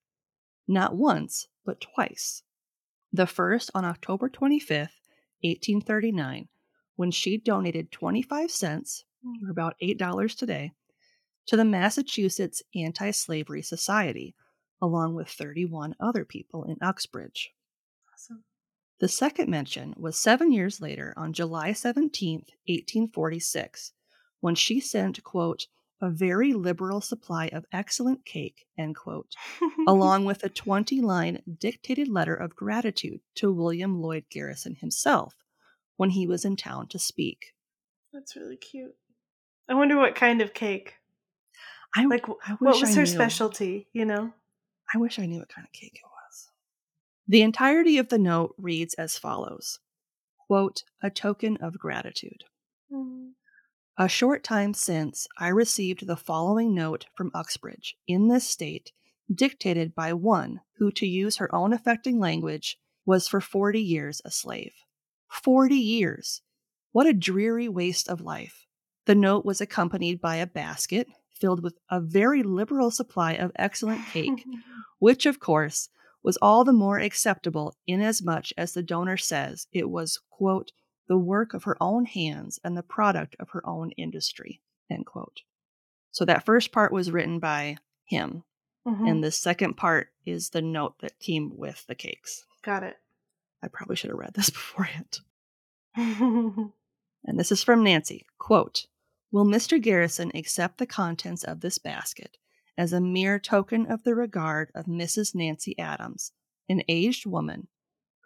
not 0.67 0.95
once, 0.95 1.47
but 1.65 1.81
twice. 1.81 2.43
The 3.13 3.27
first 3.27 3.71
on 3.73 3.85
October 3.85 4.29
25th, 4.29 4.99
1839, 5.41 6.47
when 6.95 7.11
she 7.11 7.37
donated 7.37 7.91
25 7.91 8.51
cents, 8.51 9.05
hmm. 9.23 9.45
or 9.45 9.51
about 9.51 9.75
$8 9.81 10.35
today, 10.35 10.71
to 11.45 11.55
the 11.55 11.65
Massachusetts 11.65 12.61
Anti 12.75 13.11
Slavery 13.11 13.61
Society, 13.61 14.35
along 14.81 15.15
with 15.15 15.29
31 15.29 15.95
other 15.99 16.25
people 16.25 16.63
in 16.65 16.77
Uxbridge. 16.81 17.51
Awesome. 18.13 18.43
The 18.99 19.07
second 19.07 19.49
mention 19.49 19.93
was 19.97 20.17
seven 20.17 20.51
years 20.51 20.81
later 20.81 21.13
on 21.15 21.33
July 21.33 21.73
17, 21.73 22.39
1846, 22.67 23.93
when 24.39 24.55
she 24.55 24.79
sent, 24.79 25.23
quote, 25.23 25.67
a 26.01 26.09
very 26.09 26.53
liberal 26.53 27.01
supply 27.01 27.47
of 27.47 27.65
excellent 27.71 28.25
cake, 28.25 28.65
end 28.77 28.95
quote, 28.95 29.35
along 29.87 30.25
with 30.25 30.43
a 30.43 30.49
20 30.49 31.01
line 31.01 31.41
dictated 31.59 32.07
letter 32.07 32.35
of 32.35 32.55
gratitude 32.55 33.19
to 33.35 33.51
William 33.51 34.01
Lloyd 34.01 34.25
Garrison 34.29 34.75
himself 34.75 35.35
when 35.95 36.11
he 36.11 36.27
was 36.27 36.45
in 36.45 36.55
town 36.55 36.87
to 36.89 36.99
speak. 36.99 37.53
That's 38.13 38.35
really 38.35 38.57
cute. 38.57 38.95
I 39.67 39.73
wonder 39.73 39.97
what 39.97 40.15
kind 40.15 40.41
of 40.41 40.53
cake. 40.53 40.95
I, 41.95 42.05
Like, 42.05 42.27
I 42.45 42.53
what 42.59 42.79
was 42.79 42.91
I 42.91 42.93
her 42.95 43.01
knew. 43.01 43.05
specialty? 43.07 43.87
You 43.93 44.05
know. 44.05 44.33
I 44.93 44.97
wish 44.97 45.19
I 45.19 45.25
knew 45.25 45.39
what 45.39 45.49
kind 45.49 45.65
of 45.67 45.73
cake 45.73 45.95
it 45.95 46.05
was. 46.05 46.49
The 47.27 47.41
entirety 47.41 47.97
of 47.97 48.09
the 48.09 48.17
note 48.17 48.55
reads 48.57 48.93
as 48.93 49.17
follows 49.17 49.79
quote, 50.47 50.83
A 51.01 51.09
token 51.09 51.57
of 51.57 51.77
gratitude. 51.77 52.45
Mm. 52.91 53.31
A 53.99 54.07
short 54.07 54.43
time 54.43 54.75
since, 54.75 55.27
I 55.39 55.47
received 55.47 56.05
the 56.05 56.15
following 56.15 56.75
note 56.75 57.07
from 57.15 57.31
Uxbridge, 57.33 57.97
in 58.07 58.27
this 58.27 58.47
state, 58.47 58.91
dictated 59.33 59.95
by 59.95 60.13
one 60.13 60.61
who, 60.77 60.91
to 60.91 61.07
use 61.07 61.37
her 61.37 61.53
own 61.53 61.73
affecting 61.73 62.19
language, 62.19 62.77
was 63.07 63.27
for 63.27 63.41
forty 63.41 63.81
years 63.81 64.21
a 64.23 64.29
slave. 64.29 64.73
Forty 65.27 65.77
years! 65.77 66.43
What 66.91 67.07
a 67.07 67.13
dreary 67.13 67.67
waste 67.67 68.07
of 68.07 68.21
life. 68.21 68.67
The 69.05 69.15
note 69.15 69.45
was 69.45 69.61
accompanied 69.61 70.21
by 70.21 70.35
a 70.35 70.45
basket 70.45 71.07
filled 71.31 71.63
with 71.63 71.79
a 71.89 71.99
very 71.99 72.43
liberal 72.43 72.91
supply 72.91 73.33
of 73.33 73.51
excellent 73.55 74.05
cake, 74.09 74.45
which, 74.99 75.25
of 75.25 75.39
course, 75.39 75.89
was 76.21 76.37
all 76.39 76.63
the 76.63 76.71
more 76.71 76.99
acceptable 76.99 77.75
inasmuch 77.87 78.49
as 78.59 78.73
the 78.73 78.83
donor 78.83 79.17
says 79.17 79.65
it 79.71 79.89
was, 79.89 80.19
quote, 80.29 80.71
the 81.07 81.17
work 81.17 81.53
of 81.53 81.63
her 81.63 81.77
own 81.81 82.05
hands 82.05 82.59
and 82.63 82.75
the 82.77 82.83
product 82.83 83.35
of 83.39 83.49
her 83.51 83.65
own 83.65 83.91
industry, 83.91 84.61
end 84.89 85.05
quote. 85.05 85.41
So 86.11 86.25
that 86.25 86.45
first 86.45 86.71
part 86.71 86.91
was 86.91 87.11
written 87.11 87.39
by 87.39 87.77
him, 88.05 88.43
Mhm. 88.85 89.09
and 89.09 89.23
the 89.23 89.31
second 89.31 89.75
part 89.75 90.13
is 90.25 90.49
the 90.49 90.61
note 90.61 90.99
that 90.99 91.19
came 91.19 91.55
with 91.57 91.85
the 91.87 91.95
cakes. 91.95 92.45
Got 92.63 92.83
it. 92.83 92.97
I 93.61 93.67
probably 93.67 93.95
should 93.95 94.09
have 94.09 94.19
read 94.19 94.33
this 94.33 94.49
beforehand. 94.49 95.19
And 97.25 97.37
this 97.37 97.51
is 97.51 97.63
from 97.63 97.83
Nancy. 97.83 98.25
Quote 98.37 98.85
Will 99.31 99.43
Mr. 99.45 99.81
Garrison 99.81 100.31
accept 100.33 100.77
the 100.77 100.85
contents 100.85 101.43
of 101.43 101.59
this 101.59 101.77
basket 101.77 102.37
as 102.77 102.93
a 102.93 103.01
mere 103.01 103.37
token 103.39 103.85
of 103.91 104.03
the 104.03 104.15
regard 104.15 104.71
of 104.73 104.85
Mrs. 104.85 105.35
Nancy 105.35 105.77
Adams, 105.77 106.31
an 106.69 106.83
aged 106.87 107.25
woman 107.25 107.67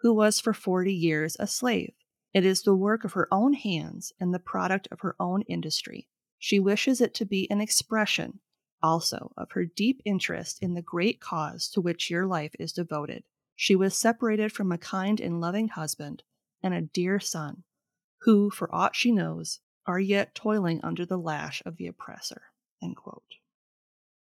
who 0.02 0.14
was 0.14 0.38
for 0.38 0.52
forty 0.52 0.94
years 0.94 1.36
a 1.40 1.46
slave? 1.48 1.94
It 2.34 2.44
is 2.46 2.62
the 2.62 2.74
work 2.74 3.04
of 3.04 3.12
her 3.12 3.28
own 3.30 3.52
hands 3.52 4.12
and 4.18 4.32
the 4.32 4.38
product 4.38 4.88
of 4.90 5.00
her 5.00 5.14
own 5.20 5.42
industry. 5.42 6.08
She 6.38 6.58
wishes 6.58 7.00
it 7.00 7.14
to 7.14 7.24
be 7.24 7.50
an 7.50 7.60
expression 7.60 8.40
also 8.82 9.32
of 9.36 9.52
her 9.52 9.64
deep 9.64 10.02
interest 10.04 10.58
in 10.62 10.74
the 10.74 10.82
great 10.82 11.20
cause 11.20 11.68
to 11.68 11.80
which 11.80 12.10
your 12.10 12.26
life 12.26 12.54
is 12.58 12.72
devoted. 12.72 13.24
She 13.54 13.76
was 13.76 13.96
separated 13.96 14.52
from 14.52 14.72
a 14.72 14.78
kind 14.78 15.20
and 15.20 15.40
loving 15.40 15.68
husband 15.68 16.22
and 16.62 16.74
a 16.74 16.80
dear 16.82 17.20
son 17.20 17.64
who, 18.22 18.50
for 18.50 18.74
aught 18.74 18.96
she 18.96 19.12
knows, 19.12 19.60
are 19.86 20.00
yet 20.00 20.34
toiling 20.34 20.80
under 20.82 21.04
the 21.04 21.18
lash 21.18 21.62
of 21.66 21.76
the 21.76 21.86
oppressor. 21.86 22.42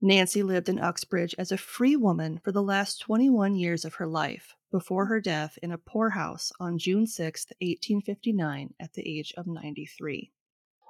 Nancy 0.07 0.43
lived 0.43 0.69
in 0.69 0.79
Uxbridge 0.79 1.35
as 1.39 1.51
a 1.51 1.57
free 1.57 1.97
woman 1.97 2.39
for 2.45 2.53
the 2.53 2.63
last 2.63 3.01
21 3.01 3.57
years 3.57 3.87
of 3.87 3.95
her 3.95 4.07
life 4.07 4.55
before 4.71 5.07
her 5.07 5.19
death 5.19 5.59
in 5.63 5.73
a 5.73 5.79
poorhouse 5.79 6.53
on 6.61 6.77
June 6.77 7.07
6, 7.07 7.47
1859, 7.63 8.75
at 8.79 8.93
the 8.93 9.19
age 9.19 9.33
of 9.39 9.47
93. 9.47 10.31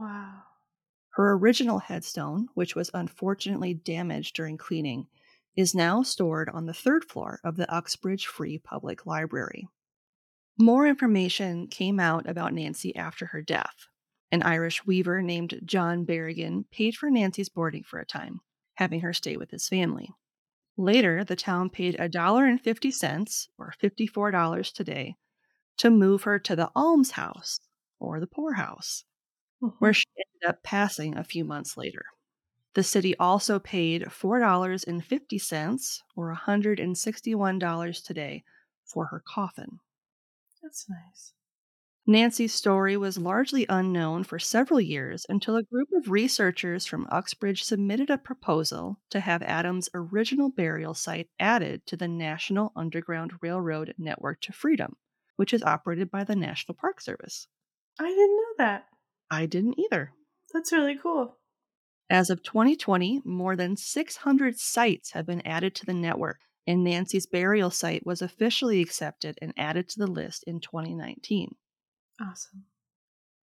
wow. 0.01 0.43
Her 1.11 1.33
original 1.35 1.79
headstone, 1.79 2.49
which 2.55 2.75
was 2.75 2.91
unfortunately 2.93 3.73
damaged 3.73 4.35
during 4.35 4.59
cleaning, 4.59 5.07
is 5.55 5.77
now 5.77 6.03
stored 6.03 6.49
on 6.49 6.67
the 6.67 6.75
third 6.75 7.05
floor 7.05 7.39
of 7.45 7.55
the 7.55 7.73
Uxbridge 7.73 8.27
Free 8.27 8.59
Public 8.59 9.07
Library. 9.07 9.69
More 10.59 10.89
information 10.89 11.69
came 11.69 12.01
out 12.01 12.29
about 12.29 12.53
Nancy 12.53 12.97
after 12.97 13.27
her 13.27 13.43
death. 13.43 13.87
An 14.33 14.43
Irish 14.43 14.85
weaver 14.85 15.23
named 15.23 15.61
John 15.65 16.05
Berrigan 16.05 16.65
paid 16.73 16.97
for 16.97 17.11
Nancy's 17.11 17.49
boarding 17.49 17.85
for 17.85 18.01
a 18.01 18.05
time, 18.05 18.41
having 18.75 19.01
her 19.01 19.13
stay 19.13 19.37
with 19.37 19.51
his 19.51 19.69
family. 19.69 20.11
Later, 20.77 21.25
the 21.25 21.37
town 21.37 21.71
paid 21.71 21.97
$1.50, 21.97 23.49
or 23.59 23.75
$54 23.83 24.73
today, 24.73 25.17
to 25.79 25.91
move 25.91 26.25
her 26.25 26.39
to 26.39 26.57
the 26.57 26.71
almshouse, 26.75 27.61
or 27.99 28.21
the 28.21 28.27
poorhouse 28.27 29.05
where 29.79 29.93
mm-hmm. 29.93 29.93
she 29.93 30.07
ended 30.17 30.49
up 30.49 30.63
passing 30.63 31.17
a 31.17 31.25
few 31.25 31.45
months 31.45 31.77
later. 31.77 32.05
The 32.75 32.83
city 32.83 33.17
also 33.19 33.59
paid 33.59 34.03
$4.50, 34.03 35.99
or 36.17 36.37
$161 36.37 38.05
today, 38.05 38.45
for 38.85 39.07
her 39.07 39.23
coffin. 39.27 39.79
That's 40.63 40.87
nice. 40.89 41.33
Nancy's 42.07 42.53
story 42.53 42.99
was 42.99 43.17
largely 43.17 43.65
unknown 43.67 44.25
for 44.25 44.39
several 44.39 44.79
years 44.79 45.25
until 45.31 45.57
a 45.57 45.63
group 45.63 45.89
of 45.97 46.11
researchers 46.11 46.85
from 46.85 47.09
Uxbridge 47.11 47.65
submitted 47.65 48.11
a 48.11 48.19
proposal 48.19 49.01
to 49.09 49.21
have 49.21 49.41
Adams' 49.41 49.89
original 49.95 50.51
burial 50.51 50.93
site 50.93 51.31
added 51.41 51.87
to 51.87 51.97
the 51.97 52.07
National 52.07 52.73
Underground 52.77 53.33
Railroad 53.41 53.95
Network 53.97 54.43
to 54.43 54.53
Freedom, 54.53 54.97
which 55.37 55.55
is 55.55 55.63
operated 55.63 56.11
by 56.11 56.25
the 56.25 56.37
National 56.37 56.75
Park 56.75 57.01
Service. 57.01 57.49
I 57.99 58.09
didn't 58.09 58.37
know 58.37 58.55
that. 58.59 58.85
I 59.31 59.47
didn't 59.47 59.79
either. 59.79 60.13
That's 60.53 60.73
really 60.73 60.99
cool. 60.99 61.39
As 62.11 62.29
of 62.29 62.43
2020, 62.43 63.23
more 63.25 63.57
than 63.57 63.79
600 63.79 64.59
sites 64.59 65.13
have 65.13 65.25
been 65.25 65.47
added 65.47 65.75
to 65.77 65.87
the 65.87 65.95
network, 65.95 66.41
and 66.67 66.85
Nancy's 66.85 67.25
burial 67.25 67.71
site 67.71 68.05
was 68.05 68.21
officially 68.21 68.83
accepted 68.83 69.39
and 69.41 69.55
added 69.57 69.89
to 69.89 69.99
the 69.99 70.07
list 70.07 70.45
in 70.47 70.61
2019. 70.61 71.55
Awesome. 72.21 72.65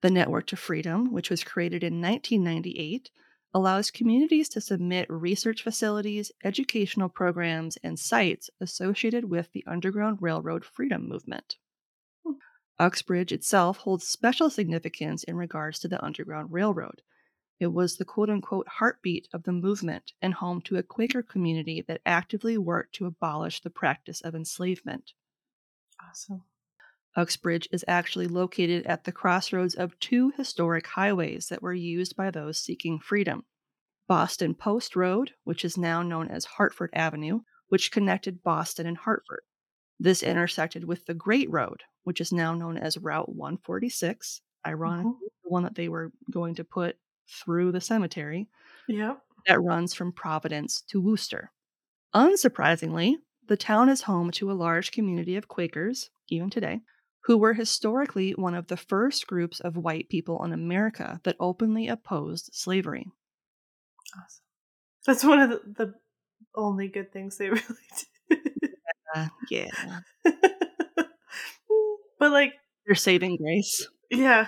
The 0.02 0.10
Network 0.10 0.48
to 0.48 0.56
Freedom, 0.56 1.12
which 1.12 1.30
was 1.30 1.44
created 1.44 1.84
in 1.84 2.02
1998, 2.02 3.12
allows 3.54 3.92
communities 3.92 4.50
to 4.50 4.62
submit 4.62 5.10
research 5.10 5.62
facilities, 5.62 6.32
educational 6.44 7.10
programs, 7.10 7.78
and 7.84 8.00
sites 8.00 8.50
associated 8.60 9.26
with 9.26 9.52
the 9.52 9.64
Underground 9.68 10.20
Railroad 10.22 10.64
freedom 10.64 11.08
movement. 11.08 11.58
Hmm. 12.26 12.34
Uxbridge 12.80 13.32
itself 13.32 13.78
holds 13.78 14.08
special 14.08 14.50
significance 14.50 15.24
in 15.24 15.36
regards 15.36 15.80
to 15.80 15.88
the 15.88 16.04
Underground 16.04 16.52
Railroad. 16.52 17.02
It 17.60 17.74
was 17.74 17.98
the 17.98 18.06
quote 18.06 18.30
unquote 18.30 18.68
heartbeat 18.68 19.28
of 19.34 19.44
the 19.44 19.52
movement 19.52 20.14
and 20.22 20.34
home 20.34 20.62
to 20.62 20.78
a 20.78 20.84
Quaker 20.84 21.22
community 21.22 21.84
that 21.88 22.02
actively 22.06 22.58
worked 22.58 22.96
to 22.96 23.06
abolish 23.06 23.62
the 23.62 23.70
practice 23.70 24.22
of 24.22 24.34
enslavement. 24.34 25.14
Awesome. 26.02 26.44
Uxbridge 27.16 27.68
is 27.72 27.84
actually 27.88 28.28
located 28.28 28.86
at 28.86 29.04
the 29.04 29.12
crossroads 29.12 29.76
of 29.76 30.00
two 30.00 30.32
historic 30.38 30.88
highways 30.88 31.48
that 31.48 31.62
were 31.62 31.74
used 31.74 32.16
by 32.16 32.32
those 32.32 32.58
seeking 32.60 33.00
freedom 33.00 33.44
Boston 34.08 34.54
Post 34.54 34.96
Road, 34.96 35.32
which 35.44 35.64
is 35.64 35.78
now 35.78 36.02
known 36.02 36.28
as 36.30 36.46
Hartford 36.46 36.90
Avenue, 36.94 37.42
which 37.70 37.92
connected 37.92 38.44
Boston 38.44 38.86
and 38.86 38.98
Hartford. 38.98 39.42
This 40.00 40.24
intersected 40.24 40.84
with 40.84 41.06
the 41.06 41.14
Great 41.14 41.50
Road, 41.50 41.84
which 42.04 42.20
is 42.20 42.34
now 42.34 42.54
known 42.54 42.78
as 42.78 42.98
Route 42.98 43.30
146, 43.30 44.42
ironically, 44.66 45.12
mm-hmm. 45.12 45.26
the 45.44 45.50
one 45.50 45.64
that 45.64 45.76
they 45.76 45.88
were 45.88 46.12
going 46.30 46.56
to 46.56 46.64
put 46.64 46.98
through 47.30 47.72
the 47.72 47.82
cemetery. 47.82 48.50
Yep. 48.88 49.22
That 49.48 49.62
runs 49.62 49.94
from 49.94 50.12
Providence 50.12 50.82
to 50.90 51.02
Worcester. 51.02 51.52
Unsurprisingly, 52.14 53.16
the 53.48 53.58
town 53.58 53.90
is 53.90 54.02
home 54.02 54.32
to 54.32 54.52
a 54.52 54.54
large 54.54 54.92
community 54.92 55.36
of 55.36 55.48
Quakers, 55.48 56.10
even 56.30 56.50
today, 56.50 56.82
who 57.26 57.38
were 57.38 57.54
historically 57.54 58.32
one 58.32 58.56
of 58.56 58.68
the 58.68 58.78
first 58.78 59.28
groups 59.28 59.60
of 59.60 59.78
white 59.78 60.10
people 60.10 60.44
in 60.44 60.54
America 60.54 61.20
that 61.24 61.36
openly 61.40 61.88
opposed 61.88 62.50
slavery. 62.54 63.08
Awesome. 64.16 64.44
That's 65.06 65.24
one 65.24 65.40
of 65.40 65.50
the, 65.50 65.62
the 65.86 65.94
only 66.56 66.88
good 66.88 67.12
things 67.12 67.38
they 67.38 67.50
really 67.50 67.66
did. 68.30 68.40
uh, 69.16 69.28
yeah. 69.50 69.68
but 72.20 72.32
like 72.32 72.54
their 72.86 72.96
saving 72.96 73.38
grace. 73.38 73.88
Yeah. 74.10 74.48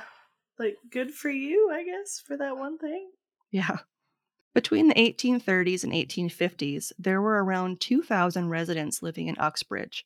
Like 0.60 0.78
good 0.92 1.14
for 1.14 1.30
you, 1.30 1.72
I 1.72 1.84
guess, 1.84 2.22
for 2.26 2.38
that 2.38 2.58
one 2.58 2.78
thing. 2.78 3.10
Yeah. 3.52 3.78
Between 4.54 4.88
the 4.88 4.96
1830s 4.96 5.84
and 5.84 5.94
1850s, 5.94 6.92
there 7.00 7.22
were 7.22 7.44
around 7.44 7.82
2,000 7.82 8.50
residents 8.50 9.02
living 9.02 9.28
in 9.28 9.36
Uxbridge, 9.40 10.06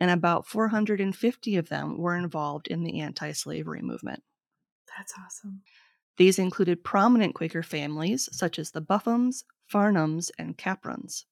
and 0.00 0.10
about 0.10 0.46
450 0.46 1.56
of 1.56 1.68
them 1.68 1.98
were 1.98 2.16
involved 2.16 2.68
in 2.68 2.82
the 2.82 3.00
anti 3.00 3.32
slavery 3.32 3.82
movement. 3.82 4.22
That's 4.96 5.14
awesome. 5.24 5.62
These 6.16 6.38
included 6.38 6.84
prominent 6.84 7.34
Quaker 7.34 7.62
families 7.62 8.28
such 8.32 8.58
as 8.58 8.70
the 8.70 8.82
Buffums, 8.82 9.44
Farnhams, 9.72 10.30
and 10.38 10.58
Caprons. 10.58 11.24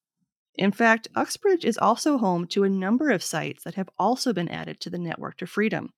In 0.55 0.71
fact, 0.71 1.07
Uxbridge 1.15 1.63
is 1.63 1.77
also 1.77 2.17
home 2.17 2.45
to 2.47 2.63
a 2.63 2.69
number 2.69 3.09
of 3.09 3.23
sites 3.23 3.63
that 3.63 3.75
have 3.75 3.89
also 3.97 4.33
been 4.33 4.49
added 4.49 4.79
to 4.81 4.89
the 4.89 4.97
Network 4.97 5.37
to 5.37 5.47
Freedom. 5.47 5.93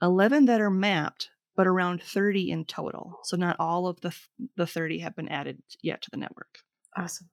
11 0.00 0.46
that 0.46 0.60
are 0.60 0.70
mapped, 0.70 1.30
but 1.56 1.66
around 1.66 2.02
30 2.02 2.50
in 2.50 2.64
total. 2.64 3.20
So 3.24 3.36
not 3.36 3.56
all 3.58 3.86
of 3.86 4.00
the 4.00 4.16
the 4.56 4.66
30 4.66 5.00
have 5.00 5.14
been 5.16 5.28
added 5.28 5.62
yet 5.82 6.02
to 6.02 6.10
the 6.10 6.16
network. 6.16 6.58
Awesome. 6.96 7.28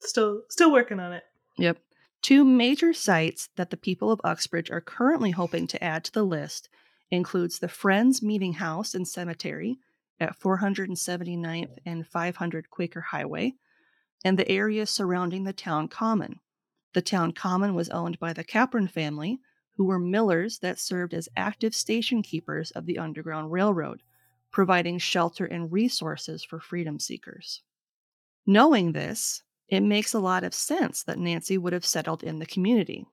Still 0.00 0.42
still 0.48 0.72
working 0.72 1.00
on 1.00 1.12
it. 1.12 1.24
Yep. 1.58 1.78
Two 2.22 2.44
major 2.44 2.92
sites 2.92 3.48
that 3.56 3.70
the 3.70 3.76
people 3.76 4.10
of 4.10 4.20
Uxbridge 4.24 4.70
are 4.70 4.80
currently 4.80 5.30
hoping 5.30 5.66
to 5.68 5.82
add 5.82 6.04
to 6.04 6.12
the 6.12 6.24
list 6.24 6.68
includes 7.10 7.58
the 7.58 7.68
Friends 7.68 8.22
Meeting 8.22 8.54
House 8.54 8.94
and 8.94 9.06
Cemetery 9.06 9.78
at 10.18 10.38
479th 10.38 11.78
and 11.84 12.06
500 12.06 12.70
Quaker 12.70 13.00
Highway, 13.00 13.54
and 14.24 14.38
the 14.38 14.48
area 14.50 14.86
surrounding 14.86 15.44
the 15.44 15.52
town 15.52 15.88
common. 15.88 16.40
The 16.94 17.02
town 17.02 17.32
common 17.32 17.74
was 17.74 17.90
owned 17.90 18.18
by 18.18 18.32
the 18.32 18.44
Capron 18.44 18.88
family, 18.88 19.38
who 19.76 19.84
were 19.84 19.98
millers 19.98 20.58
that 20.60 20.80
served 20.80 21.12
as 21.12 21.28
active 21.36 21.74
station 21.74 22.22
keepers 22.22 22.70
of 22.70 22.86
the 22.86 22.98
Underground 22.98 23.52
Railroad, 23.52 24.02
providing 24.50 24.98
shelter 24.98 25.44
and 25.44 25.70
resources 25.70 26.42
for 26.42 26.58
freedom 26.58 26.98
seekers. 26.98 27.62
Knowing 28.46 28.92
this, 28.92 29.42
it 29.68 29.80
makes 29.80 30.14
a 30.14 30.20
lot 30.20 30.44
of 30.44 30.54
sense 30.54 31.02
that 31.02 31.18
Nancy 31.18 31.58
would 31.58 31.72
have 31.72 31.84
settled 31.84 32.22
in 32.22 32.38
the 32.38 32.46
community. 32.46 33.06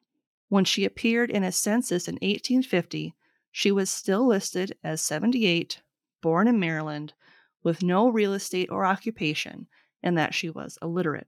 When 0.50 0.66
she 0.66 0.86
appeared 0.86 1.32
in 1.32 1.44
a 1.44 1.52
census 1.52 2.08
in 2.08 2.16
1850, 2.16 3.16
she 3.52 3.72
was 3.72 3.90
still 3.90 4.28
listed 4.28 4.78
as 4.84 5.02
78, 5.02 5.82
born 6.22 6.48
in 6.48 6.60
Maryland, 6.60 7.14
with 7.64 7.82
no 7.82 8.10
real 8.10 8.34
estate 8.34 8.70
or 8.70 8.86
occupation, 8.86 9.68
and 10.02 10.18
that 10.18 10.34
she 10.34 10.50
was 10.50 10.78
illiterate. 10.82 11.28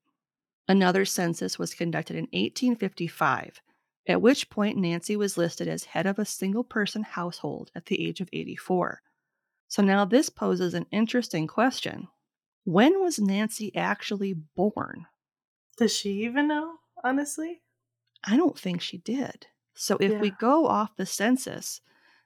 Another 0.68 1.06
census 1.06 1.58
was 1.58 1.74
conducted 1.74 2.16
in 2.16 2.26
1855, 2.26 3.62
at 4.08 4.22
which 4.22 4.50
point 4.50 4.78
Nancy 4.78 5.16
was 5.16 5.38
listed 5.38 5.68
as 5.68 5.86
head 5.86 6.06
of 6.06 6.20
a 6.20 6.26
single 6.26 6.64
person 6.64 7.04
household 7.04 7.72
at 7.76 7.86
the 7.86 8.06
age 8.06 8.22
of 8.22 8.30
84. 8.34 9.02
So 9.68 9.82
now 9.82 10.06
this 10.06 10.30
poses 10.30 10.74
an 10.74 10.86
interesting 10.92 11.48
question. 11.48 12.08
When 12.64 13.02
was 13.02 13.20
Nancy 13.20 13.76
actually 13.76 14.34
born? 14.34 15.06
Does 15.78 15.96
she 15.96 16.24
even 16.24 16.48
know, 16.48 16.76
honestly? 17.04 17.62
I 18.24 18.38
don't 18.38 18.58
think 18.58 18.82
she 18.82 18.98
did. 18.98 19.48
So 19.74 19.98
if 20.00 20.12
yeah. 20.14 20.20
we 20.20 20.32
go 20.32 20.68
off 20.68 20.96
the 20.96 21.06
census, 21.06 21.82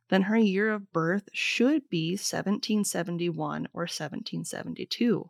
then 0.10 0.24
her 0.24 0.38
year 0.38 0.72
of 0.72 0.92
birth 0.92 1.30
should 1.34 1.90
be 1.90 2.12
1771 2.12 3.68
or 3.74 3.82
1772, 3.82 5.30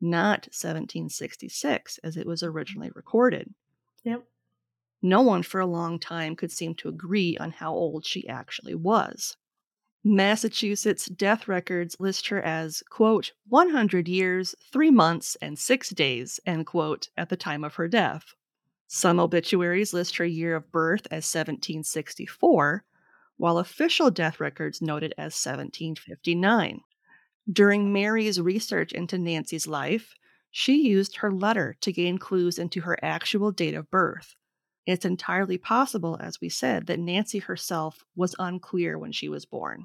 not 0.00 0.46
1766 0.46 1.98
as 1.98 2.16
it 2.16 2.26
was 2.26 2.42
mm. 2.42 2.48
originally 2.48 2.90
recorded. 2.94 3.52
Yep. 4.04 4.24
No 5.02 5.22
one 5.22 5.42
for 5.42 5.60
a 5.60 5.66
long 5.66 5.98
time 5.98 6.34
could 6.34 6.50
seem 6.50 6.74
to 6.76 6.88
agree 6.88 7.36
on 7.38 7.52
how 7.52 7.72
old 7.72 8.04
she 8.04 8.28
actually 8.28 8.74
was. 8.74 9.36
Massachusetts 10.04 11.06
death 11.06 11.48
records 11.48 11.96
list 11.98 12.28
her 12.28 12.40
as, 12.40 12.82
quote, 12.88 13.32
100 13.48 14.08
years, 14.08 14.54
3 14.72 14.90
months, 14.90 15.36
and 15.42 15.58
6 15.58 15.90
days, 15.90 16.40
end 16.46 16.66
quote, 16.66 17.08
at 17.16 17.28
the 17.28 17.36
time 17.36 17.64
of 17.64 17.74
her 17.74 17.88
death. 17.88 18.24
Some 18.86 19.20
obituaries 19.20 19.92
list 19.92 20.16
her 20.16 20.24
year 20.24 20.56
of 20.56 20.72
birth 20.72 21.06
as 21.10 21.26
1764, 21.26 22.84
while 23.36 23.58
official 23.58 24.10
death 24.10 24.40
records 24.40 24.80
note 24.80 25.02
it 25.02 25.12
as 25.18 25.34
1759. 25.34 26.80
During 27.52 27.92
Mary's 27.92 28.40
research 28.40 28.92
into 28.92 29.18
Nancy's 29.18 29.66
life, 29.66 30.14
she 30.50 30.88
used 30.88 31.16
her 31.16 31.30
letter 31.30 31.76
to 31.82 31.92
gain 31.92 32.18
clues 32.18 32.58
into 32.58 32.80
her 32.80 32.98
actual 33.02 33.52
date 33.52 33.74
of 33.74 33.90
birth. 33.90 34.36
It's 34.88 35.04
entirely 35.04 35.58
possible, 35.58 36.16
as 36.18 36.40
we 36.40 36.48
said, 36.48 36.86
that 36.86 36.98
Nancy 36.98 37.40
herself 37.40 38.06
was 38.16 38.34
unclear 38.38 38.98
when 38.98 39.12
she 39.12 39.28
was 39.28 39.44
born. 39.44 39.84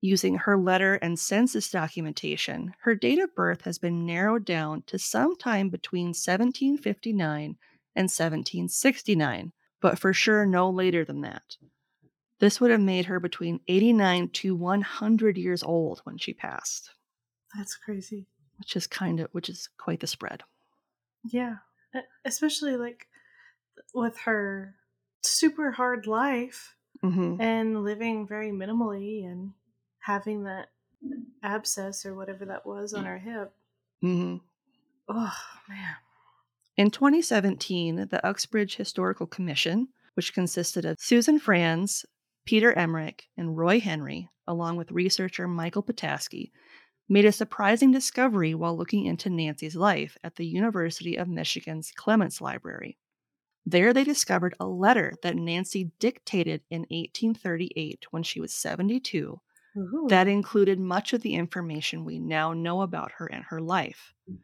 Using 0.00 0.36
her 0.36 0.56
letter 0.56 0.94
and 0.94 1.18
census 1.18 1.68
documentation, 1.68 2.72
her 2.82 2.94
date 2.94 3.18
of 3.18 3.34
birth 3.34 3.62
has 3.62 3.80
been 3.80 4.06
narrowed 4.06 4.44
down 4.44 4.84
to 4.86 5.00
sometime 5.00 5.68
between 5.68 6.10
1759 6.10 7.56
and 7.96 8.04
1769, 8.04 9.52
but 9.80 9.98
for 9.98 10.12
sure 10.12 10.46
no 10.46 10.70
later 10.70 11.04
than 11.04 11.22
that. 11.22 11.56
This 12.38 12.60
would 12.60 12.70
have 12.70 12.80
made 12.80 13.06
her 13.06 13.18
between 13.18 13.58
89 13.66 14.28
to 14.28 14.54
100 14.54 15.38
years 15.38 15.64
old 15.64 16.02
when 16.04 16.18
she 16.18 16.34
passed. 16.34 16.90
That's 17.56 17.74
crazy. 17.74 18.28
Which 18.60 18.76
is 18.76 18.86
kind 18.86 19.18
of 19.18 19.28
which 19.32 19.48
is 19.48 19.68
quite 19.76 19.98
the 19.98 20.06
spread. 20.06 20.44
Yeah. 21.24 21.56
Especially 22.24 22.76
like 22.76 23.08
with 23.94 24.18
her 24.20 24.74
super 25.22 25.70
hard 25.70 26.06
life 26.06 26.74
mm-hmm. 27.04 27.40
and 27.40 27.84
living 27.84 28.26
very 28.26 28.50
minimally 28.50 29.24
and 29.24 29.52
having 30.00 30.44
that 30.44 30.68
abscess 31.42 32.04
or 32.04 32.14
whatever 32.14 32.44
that 32.44 32.66
was 32.66 32.94
on 32.94 33.04
her 33.04 33.18
hip. 33.18 33.52
Mm-hmm. 34.04 34.36
Oh, 35.08 35.36
man. 35.68 35.94
In 36.76 36.90
2017, 36.90 38.08
the 38.10 38.26
Uxbridge 38.26 38.76
Historical 38.76 39.26
Commission, 39.26 39.88
which 40.14 40.34
consisted 40.34 40.84
of 40.84 40.96
Susan 40.98 41.38
Franz, 41.38 42.06
Peter 42.46 42.72
Emmerich, 42.72 43.24
and 43.36 43.56
Roy 43.56 43.80
Henry, 43.80 44.28
along 44.46 44.76
with 44.76 44.90
researcher 44.90 45.46
Michael 45.46 45.82
Pataski, 45.82 46.50
made 47.08 47.24
a 47.24 47.32
surprising 47.32 47.90
discovery 47.90 48.54
while 48.54 48.76
looking 48.76 49.04
into 49.04 49.28
Nancy's 49.28 49.76
life 49.76 50.16
at 50.22 50.36
the 50.36 50.46
University 50.46 51.16
of 51.16 51.28
Michigan's 51.28 51.92
Clements 51.94 52.40
Library. 52.40 52.96
There, 53.70 53.92
they 53.92 54.02
discovered 54.02 54.56
a 54.58 54.66
letter 54.66 55.14
that 55.22 55.36
Nancy 55.36 55.92
dictated 56.00 56.62
in 56.70 56.80
1838 56.90 58.06
when 58.10 58.24
she 58.24 58.40
was 58.40 58.52
72 58.52 59.40
Ooh. 59.76 60.06
that 60.08 60.26
included 60.26 60.80
much 60.80 61.12
of 61.12 61.22
the 61.22 61.36
information 61.36 62.04
we 62.04 62.18
now 62.18 62.52
know 62.52 62.82
about 62.82 63.12
her 63.12 63.26
and 63.26 63.44
her 63.44 63.60
life, 63.60 64.12
mm. 64.28 64.38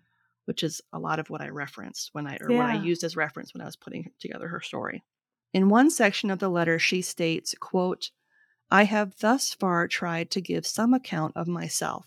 which 0.44 0.62
is 0.62 0.80
a 0.92 1.00
lot 1.00 1.18
of 1.18 1.28
what 1.28 1.40
I 1.40 1.48
referenced 1.48 2.10
when 2.12 2.28
I 2.28 2.38
or 2.40 2.52
yeah. 2.52 2.58
what 2.58 2.66
I 2.66 2.80
used 2.80 3.02
as 3.02 3.16
reference 3.16 3.52
when 3.52 3.62
I 3.62 3.64
was 3.64 3.74
putting 3.74 4.12
together 4.20 4.46
her 4.46 4.60
story. 4.60 5.02
In 5.52 5.70
one 5.70 5.90
section 5.90 6.30
of 6.30 6.38
the 6.38 6.48
letter, 6.48 6.78
she 6.78 7.02
states, 7.02 7.52
quote, 7.58 8.12
I 8.70 8.84
have 8.84 9.18
thus 9.18 9.52
far 9.52 9.88
tried 9.88 10.30
to 10.32 10.40
give 10.40 10.68
some 10.68 10.94
account 10.94 11.32
of 11.34 11.48
myself, 11.48 12.06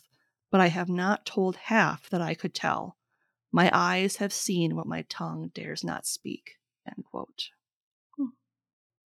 but 0.52 0.62
I 0.62 0.68
have 0.68 0.88
not 0.88 1.26
told 1.26 1.58
half 1.58 2.10
that 2.12 2.22
I 2.22 2.34
could 2.34 2.54
tell. 2.54 2.96
My 3.52 3.70
eyes 3.74 4.18
have 4.18 4.32
seen 4.32 4.78
what 4.78 4.88
my 4.88 5.02
tongue 5.10 5.52
dares 5.54 5.84
not 5.84 6.06
speak. 6.06 6.59
End 6.96 7.06
quote. 7.06 7.50
Hmm. 8.18 8.28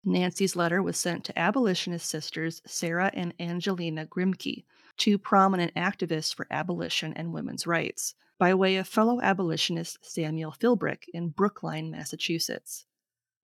Nancy's 0.03 0.55
letter 0.55 0.81
was 0.81 0.97
sent 0.97 1.23
to 1.25 1.39
abolitionist 1.39 2.09
sisters 2.09 2.61
Sarah 2.65 3.11
and 3.13 3.33
Angelina 3.39 4.05
Grimke, 4.05 4.65
two 4.97 5.17
prominent 5.17 5.73
activists 5.75 6.33
for 6.33 6.47
abolition 6.51 7.13
and 7.13 7.33
women's 7.33 7.65
rights, 7.65 8.15
by 8.37 8.53
way 8.53 8.77
of 8.77 8.87
fellow 8.87 9.21
abolitionist 9.21 9.97
Samuel 10.01 10.51
Philbrick 10.51 11.03
in 11.13 11.29
Brookline, 11.29 11.91
Massachusetts. 11.91 12.85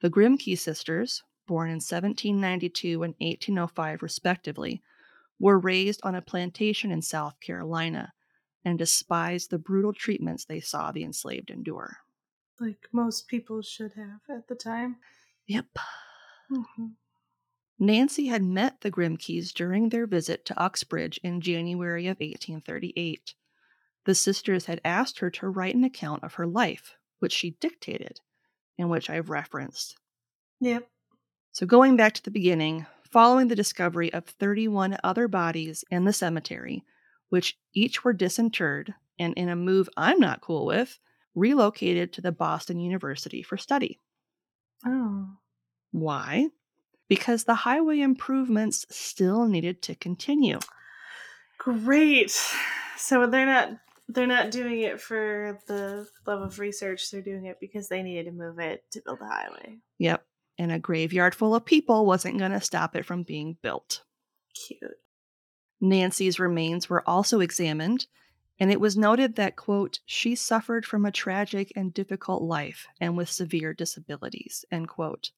The 0.02 0.10
Grimke 0.10 0.58
sisters, 0.58 1.24
born 1.48 1.69
in 1.69 1.76
1792 1.76 3.04
and 3.04 3.15
1805 3.19 4.02
respectively, 4.02 4.82
were 5.39 5.60
raised 5.60 6.02
on 6.04 6.15
a 6.15 6.21
plantation 6.21 6.91
in 6.91 7.02
South 7.02 7.39
Carolina 7.39 8.13
and 8.63 8.80
despised 8.80 9.50
the 9.50 9.60
brutal 9.60 9.93
treatments 9.93 10.45
they 10.45 10.60
saw 10.60 10.91
the 10.91 11.04
enslaved 11.04 11.52
endure. 11.52 11.98
Like 12.60 12.88
most 12.91 13.28
people 13.28 13.62
should 13.62 13.94
have 13.94 14.22
at 14.30 14.48
the 14.48 14.56
time. 14.56 14.98
Yep. 15.48 15.65
Mm-hmm. 16.52 16.86
Nancy 17.78 18.28
had 18.28 18.44
met 18.44 18.82
the 18.82 18.91
Grimkes 18.91 19.54
during 19.54 19.89
their 19.89 20.08
visit 20.08 20.46
to 20.46 20.60
Uxbridge 20.60 21.20
in 21.24 21.41
January 21.41 22.08
of 22.08 22.18
1838. 22.18 23.34
The 24.06 24.15
sisters 24.15 24.65
had 24.65 24.80
asked 24.86 25.20
her 25.20 25.30
to 25.32 25.50
write 25.50 25.76
an 25.76 25.84
account 25.84 26.24
of 26.24 26.36
her 26.36 26.48
life, 26.48 26.96
which 27.20 27.34
she 27.34 27.58
dictated, 27.60 28.22
and 28.78 28.89
which 28.89 29.10
I've 29.10 29.30
referenced. 29.30 29.98
Yep. 30.62 30.88
So, 31.52 31.65
going 31.65 31.98
back 31.98 32.13
to 32.13 32.24
the 32.24 32.32
beginning, 32.32 32.86
following 33.10 33.48
the 33.48 33.56
discovery 33.56 34.13
of 34.13 34.26
31 34.26 34.98
other 35.04 35.28
bodies 35.28 35.84
in 35.89 36.06
the 36.06 36.13
cemetery, 36.13 36.84
which 37.30 37.58
each 37.74 38.04
were 38.04 38.13
disinterred 38.13 38.94
and, 39.20 39.34
in 39.36 39.50
a 39.50 39.56
move 39.56 39.89
I'm 39.98 40.20
not 40.20 40.41
cool 40.41 40.65
with, 40.65 41.00
relocated 41.36 42.13
to 42.13 42.21
the 42.21 42.32
Boston 42.32 42.80
University 42.80 43.43
for 43.43 43.58
study. 43.58 44.00
Oh. 44.86 45.28
Why? 45.91 46.48
Because 47.08 47.43
the 47.43 47.56
highway 47.56 48.00
improvements 48.00 48.86
still 48.89 49.45
needed 49.45 49.82
to 49.84 49.95
continue. 49.95 50.60
Great. 51.60 52.32
So 52.98 53.28
they're 53.28 53.45
not 53.45 53.69
they're 54.08 54.28
not 54.28 54.52
doing 54.52 54.82
it 54.82 55.02
for 55.02 55.60
the 55.67 56.08
love 56.28 56.41
of 56.41 56.60
research. 56.60 57.10
They're 57.10 57.21
doing 57.21 57.45
it 57.45 57.58
because 57.60 57.88
they 57.88 58.04
needed 58.04 58.26
to 58.26 58.32
move 58.32 58.60
it 58.60 58.84
to 58.91 59.02
build 59.04 59.19
the 59.19 59.26
highway. 59.26 59.78
Yep. 59.98 60.26
And 60.58 60.71
a 60.71 60.80
graveyard 60.80 61.36
full 61.36 61.56
of 61.56 61.65
people 61.65 62.06
wasn't 62.06 62.38
going 62.38 62.52
to 62.52 62.62
stop 62.62 62.95
it 62.95 63.06
from 63.06 63.24
being 63.24 63.58
built. 63.62 64.04
Cute. 64.67 64.80
Nancy's 65.82 66.39
remains 66.39 66.89
were 66.89 67.08
also 67.08 67.39
examined, 67.39 68.06
and 68.60 68.72
it 68.72 68.80
was 68.80 68.96
noted 68.96 69.36
that, 69.36 69.56
quote, 69.56 70.00
she 70.06 70.36
suffered 70.36 70.86
from 70.86 71.06
a 71.06 71.12
tragic 71.12 71.74
and 71.76 71.94
difficult 71.94 72.41
life 72.41 72.88
and 73.02 73.18
with 73.18 73.30
severe 73.30 73.74
disabilities, 73.74 74.63
end 74.72 74.88
quote. 74.88 75.32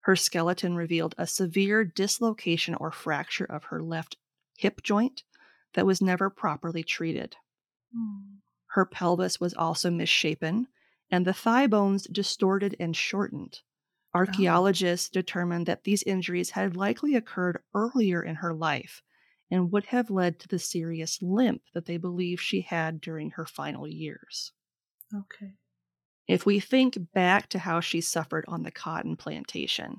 Her 0.00 0.16
skeleton 0.16 0.76
revealed 0.76 1.14
a 1.18 1.26
severe 1.26 1.84
dislocation 1.84 2.74
or 2.74 2.90
fracture 2.90 3.44
of 3.44 3.64
her 3.64 3.82
left 3.82 4.16
hip 4.56 4.82
joint 4.82 5.22
that 5.74 5.86
was 5.86 6.00
never 6.00 6.30
properly 6.30 6.82
treated. 6.82 7.36
Hmm. 7.94 8.36
Her 8.68 8.84
pelvis 8.84 9.40
was 9.40 9.54
also 9.54 9.90
misshapen, 9.90 10.68
and 11.10 11.26
the 11.26 11.32
thigh 11.32 11.66
bones 11.66 12.04
distorted 12.04 12.76
and 12.80 12.96
shortened. 12.96 13.60
Archaeologists 14.14 15.08
determined 15.08 15.66
that 15.66 15.84
these 15.84 16.02
injuries 16.02 16.50
had 16.50 16.76
likely 16.76 17.14
occurred 17.14 17.62
earlier 17.74 18.22
in 18.22 18.36
her 18.36 18.54
life 18.54 19.02
and 19.50 19.72
would 19.72 19.86
have 19.86 20.10
led 20.10 20.38
to 20.40 20.48
the 20.48 20.58
serious 20.58 21.22
limp 21.22 21.62
that 21.74 21.86
they 21.86 21.96
believe 21.98 22.40
she 22.40 22.62
had 22.62 23.00
during 23.00 23.32
her 23.32 23.46
final 23.46 23.88
years. 23.88 24.52
Okay. 25.14 25.56
If 26.28 26.46
we 26.46 26.60
think 26.60 27.10
back 27.12 27.48
to 27.48 27.58
how 27.58 27.80
she 27.80 28.00
suffered 28.00 28.44
on 28.46 28.62
the 28.62 28.70
cotton 28.70 29.16
plantation 29.16 29.98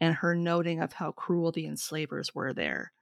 and 0.00 0.16
her 0.16 0.34
noting 0.34 0.80
of 0.80 0.94
how 0.94 1.12
cruel 1.12 1.52
the 1.52 1.66
enslavers 1.66 2.34
were 2.34 2.52
there, 2.54 2.92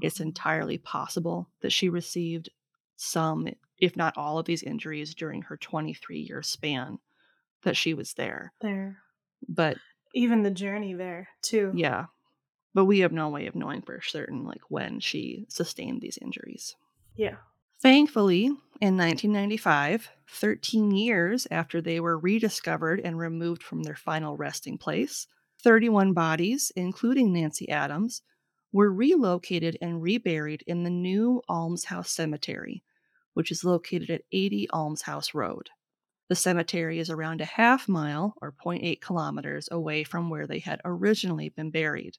it's 0.00 0.20
Mhm. 0.20 0.22
entirely 0.22 0.78
possible 0.78 1.50
that 1.60 1.72
she 1.72 1.88
received 1.88 2.50
some, 2.96 3.48
if 3.78 3.96
not 3.96 4.16
all, 4.16 4.38
of 4.38 4.46
these 4.46 4.62
injuries 4.64 5.14
during 5.14 5.42
her 5.42 5.56
23 5.58 6.20
year 6.20 6.42
span 6.42 7.00
that 7.62 7.76
she 7.76 7.94
was 7.94 8.14
there. 8.14 8.54
there. 8.60 9.02
But 9.48 9.80
Even 10.14 10.42
the 10.42 10.50
journey 10.50 10.94
there 10.94 11.28
too. 11.42 11.78
yeah, 11.82 12.06
but 12.76 12.84
we 12.84 12.98
have 12.98 13.10
no 13.10 13.30
way 13.30 13.46
of 13.46 13.54
knowing 13.54 13.80
for 13.80 14.02
certain 14.02 14.44
like 14.44 14.60
when 14.68 15.00
she 15.00 15.46
sustained 15.48 16.02
these 16.02 16.18
injuries. 16.20 16.76
Yeah. 17.16 17.36
Thankfully, 17.80 18.44
in 18.82 18.98
1995, 18.98 20.10
13 20.28 20.90
years 20.90 21.46
after 21.50 21.80
they 21.80 22.00
were 22.00 22.18
rediscovered 22.18 23.00
and 23.00 23.18
removed 23.18 23.62
from 23.62 23.82
their 23.82 23.96
final 23.96 24.36
resting 24.36 24.76
place, 24.76 25.26
31 25.62 26.12
bodies, 26.12 26.70
including 26.76 27.32
Nancy 27.32 27.66
Adams, 27.70 28.20
were 28.74 28.92
relocated 28.92 29.78
and 29.80 30.02
reburied 30.02 30.62
in 30.66 30.82
the 30.82 30.90
new 30.90 31.40
Almshouse 31.48 32.10
Cemetery, 32.10 32.82
which 33.32 33.50
is 33.50 33.64
located 33.64 34.10
at 34.10 34.24
80 34.32 34.68
Almshouse 34.70 35.32
Road. 35.32 35.70
The 36.28 36.36
cemetery 36.36 36.98
is 36.98 37.08
around 37.08 37.40
a 37.40 37.46
half 37.46 37.88
mile 37.88 38.34
or 38.42 38.52
0.8 38.52 39.00
kilometers 39.00 39.66
away 39.72 40.04
from 40.04 40.28
where 40.28 40.46
they 40.46 40.58
had 40.58 40.82
originally 40.84 41.48
been 41.48 41.70
buried. 41.70 42.18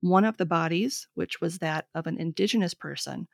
One 0.00 0.24
of 0.24 0.36
the 0.36 0.46
bodies, 0.46 1.08
which 1.14 1.40
was 1.40 1.58
that 1.58 1.86
of 1.94 2.06
an 2.06 2.18
indigenous 2.18 2.74
person, 2.74 3.28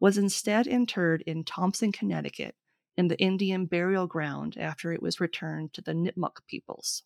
was 0.00 0.18
instead 0.18 0.66
interred 0.66 1.22
in 1.22 1.44
Thompson, 1.44 1.92
Connecticut, 1.92 2.54
in 2.96 3.08
the 3.08 3.18
Indian 3.18 3.66
burial 3.66 4.06
ground 4.06 4.56
after 4.58 4.92
it 4.92 5.02
was 5.02 5.20
returned 5.20 5.72
to 5.74 5.82
the 5.82 5.92
Nipmuc 5.92 6.38
peoples. 6.46 7.02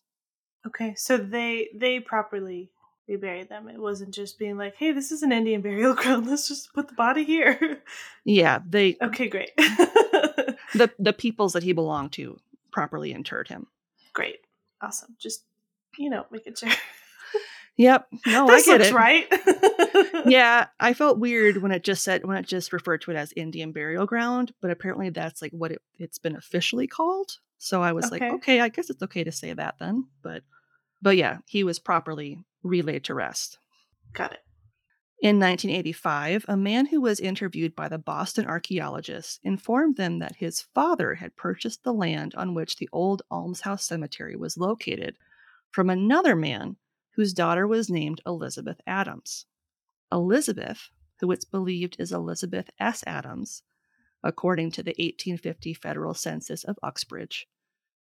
Okay. 0.65 0.93
So 0.95 1.17
they 1.17 1.69
they 1.75 1.99
properly 1.99 2.69
reburied 3.07 3.49
them. 3.49 3.67
It 3.67 3.79
wasn't 3.79 4.13
just 4.13 4.37
being 4.39 4.57
like, 4.57 4.75
"Hey, 4.75 4.91
this 4.91 5.11
is 5.11 5.23
an 5.23 5.31
Indian 5.31 5.61
burial 5.67 5.93
ground. 5.95 6.27
Let's 6.27 6.47
just 6.47 6.73
put 6.73 6.87
the 6.87 6.95
body 6.95 7.23
here." 7.23 7.81
Yeah, 8.23 8.59
they 8.67 8.97
okay, 9.01 9.27
great. 9.27 9.51
the 9.57 10.91
the 10.99 11.13
peoples 11.13 11.53
that 11.53 11.63
he 11.63 11.73
belonged 11.73 12.13
to 12.13 12.39
properly 12.71 13.11
interred 13.11 13.47
him. 13.47 13.67
great. 14.13 14.39
Awesome. 14.81 15.15
Just 15.19 15.43
you 15.97 16.09
know, 16.09 16.25
making 16.31 16.55
sure. 16.55 16.69
Yep. 17.77 18.07
No, 18.27 18.47
this 18.47 18.67
I 18.67 18.71
get 18.71 18.79
looks 18.79 18.91
it. 18.91 18.93
right. 18.93 20.25
Yeah, 20.25 20.67
I 20.79 20.93
felt 20.93 21.17
weird 21.19 21.57
when 21.63 21.71
it 21.71 21.83
just 21.83 22.03
said 22.03 22.23
when 22.25 22.37
it 22.37 22.45
just 22.45 22.71
referred 22.73 23.01
to 23.01 23.11
it 23.11 23.17
as 23.17 23.33
Indian 23.35 23.71
burial 23.71 24.05
ground, 24.05 24.53
but 24.61 24.69
apparently 24.69 25.09
that's 25.09 25.41
like 25.41 25.51
what 25.51 25.71
it, 25.71 25.81
it's 25.97 26.19
been 26.19 26.35
officially 26.35 26.85
called. 26.85 27.37
So 27.57 27.81
I 27.81 27.93
was 27.93 28.11
like, 28.11 28.21
Okay. 28.21 28.31
okay, 28.35 28.59
I 28.61 28.69
guess 28.69 28.91
it's 28.91 29.01
okay 29.01 29.23
to 29.23 29.31
say 29.31 29.53
that 29.53 29.75
then. 29.79 30.05
But 30.21 30.43
but 31.01 31.17
yeah, 31.17 31.39
he 31.47 31.63
was 31.63 31.79
properly 31.79 32.45
relayed 32.61 33.05
to 33.05 33.15
rest. 33.15 33.57
Got 34.13 34.33
it. 34.33 34.39
In 35.23 35.39
1985, 35.39 36.45
a 36.47 36.57
man 36.57 36.85
who 36.87 37.01
was 37.01 37.19
interviewed 37.19 37.75
by 37.75 37.87
the 37.87 37.97
Boston 37.97 38.45
archaeologists 38.45 39.39
informed 39.43 39.97
them 39.97 40.19
that 40.19 40.35
his 40.35 40.61
father 40.75 41.15
had 41.15 41.35
purchased 41.35 41.83
the 41.83 41.93
land 41.93 42.35
on 42.35 42.53
which 42.53 42.75
the 42.77 42.89
old 42.91 43.23
Almshouse 43.31 43.83
Cemetery 43.85 44.35
was 44.35 44.57
located 44.57 45.17
from 45.71 45.89
another 45.89 46.35
man 46.35 46.75
whose 47.11 47.33
daughter 47.33 47.67
was 47.67 47.89
named 47.89 48.21
Elizabeth 48.25 48.79
Adams. 48.87 49.45
Elizabeth, 50.11 50.89
who 51.19 51.31
it's 51.31 51.45
believed 51.45 51.95
is 51.99 52.11
Elizabeth 52.11 52.69
S. 52.79 53.03
Adams, 53.05 53.63
according 54.23 54.71
to 54.71 54.83
the 54.83 54.91
1850 54.91 55.73
federal 55.73 56.13
census 56.13 56.63
of 56.63 56.79
Uxbridge, 56.83 57.47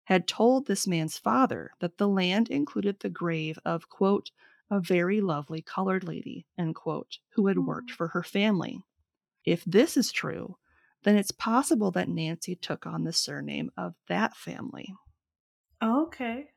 had 0.05 0.27
told 0.27 0.65
this 0.65 0.87
man's 0.87 1.17
father 1.17 1.71
that 1.79 1.97
the 1.97 2.07
land 2.07 2.49
included 2.49 2.99
the 2.99 3.09
grave 3.09 3.59
of, 3.65 3.89
quote, 3.89 4.31
a 4.69 4.79
very 4.79 5.21
lovely 5.21 5.61
colored 5.61 6.03
lady, 6.03 6.45
end 6.57 6.75
quote, 6.75 7.19
who 7.35 7.47
had 7.47 7.59
worked 7.59 7.91
mm. 7.91 7.95
for 7.95 8.09
her 8.09 8.23
family. 8.23 8.81
If 9.45 9.63
this 9.65 9.95
is 9.97 10.11
true, 10.11 10.57
then 11.03 11.15
it's 11.15 11.31
possible 11.31 11.91
that 11.91 12.09
Nancy 12.09 12.55
took 12.55 12.85
on 12.85 13.03
the 13.03 13.13
surname 13.13 13.69
of 13.77 13.95
that 14.07 14.35
family. 14.35 14.93
Okay. 15.81 16.49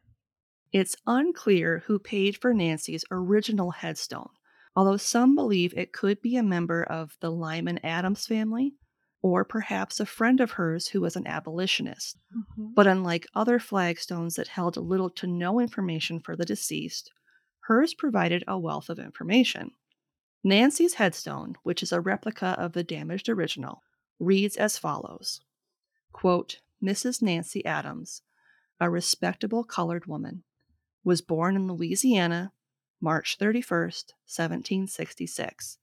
It's 0.73 0.97
unclear 1.07 1.83
who 1.87 1.99
paid 1.99 2.37
for 2.37 2.55
Nancy's 2.55 3.05
original 3.11 3.73
headstone, 3.73 4.31
although 4.77 4.97
some 4.97 5.35
believe 5.35 5.75
it 5.77 5.93
could 5.93 6.23
be 6.23 6.37
a 6.37 6.43
member 6.43 6.83
of 6.85 7.17
the 7.21 7.31
Lyman 7.31 7.79
Adams 7.85 8.27
family 8.27 8.75
or 9.23 9.45
perhaps 9.45 10.01
a 10.01 10.07
friend 10.07 10.41
of 10.41 10.53
hers 10.53 10.89
who 10.89 11.01
was 11.01 11.17
an 11.17 11.27
abolitionist. 11.27 12.17
Mhm. 12.35 12.75
But 12.75 12.87
unlike 12.87 13.27
other 13.35 13.59
flagstones 13.59 14.37
that 14.37 14.49
held 14.49 14.77
little 14.77 15.11
to 15.11 15.27
no 15.27 15.61
information 15.61 16.21
for 16.21 16.37
the 16.37 16.47
deceased, 16.47 17.13
hers 17.63 17.93
provided 17.93 18.45
a 18.47 18.59
wealth 18.59 18.89
of 18.89 18.99
information. 18.99 19.73
Nancy's 20.43 20.95
headstone, 20.95 21.57
which 21.65 21.83
is 21.83 21.93
a 21.93 22.01
replica 22.01 22.57
of 22.59 22.73
the 22.73 22.85
damaged 22.85 23.29
original, 23.29 23.83
reads 24.19 24.57
as 24.57 24.79
follows 24.79 25.41
quote, 26.13 26.61
Mrs. 26.83 27.21
Nancy 27.21 27.65
Adams, 27.67 28.23
a 28.81 28.89
respectable 28.89 29.65
colored 29.65 30.07
woman, 30.07 30.45
was 31.05 31.21
born 31.21 31.57
in 31.57 31.67
Louisiana, 31.67 32.53
March 33.01 33.39
31st, 33.39 34.13
1766. 34.27 35.79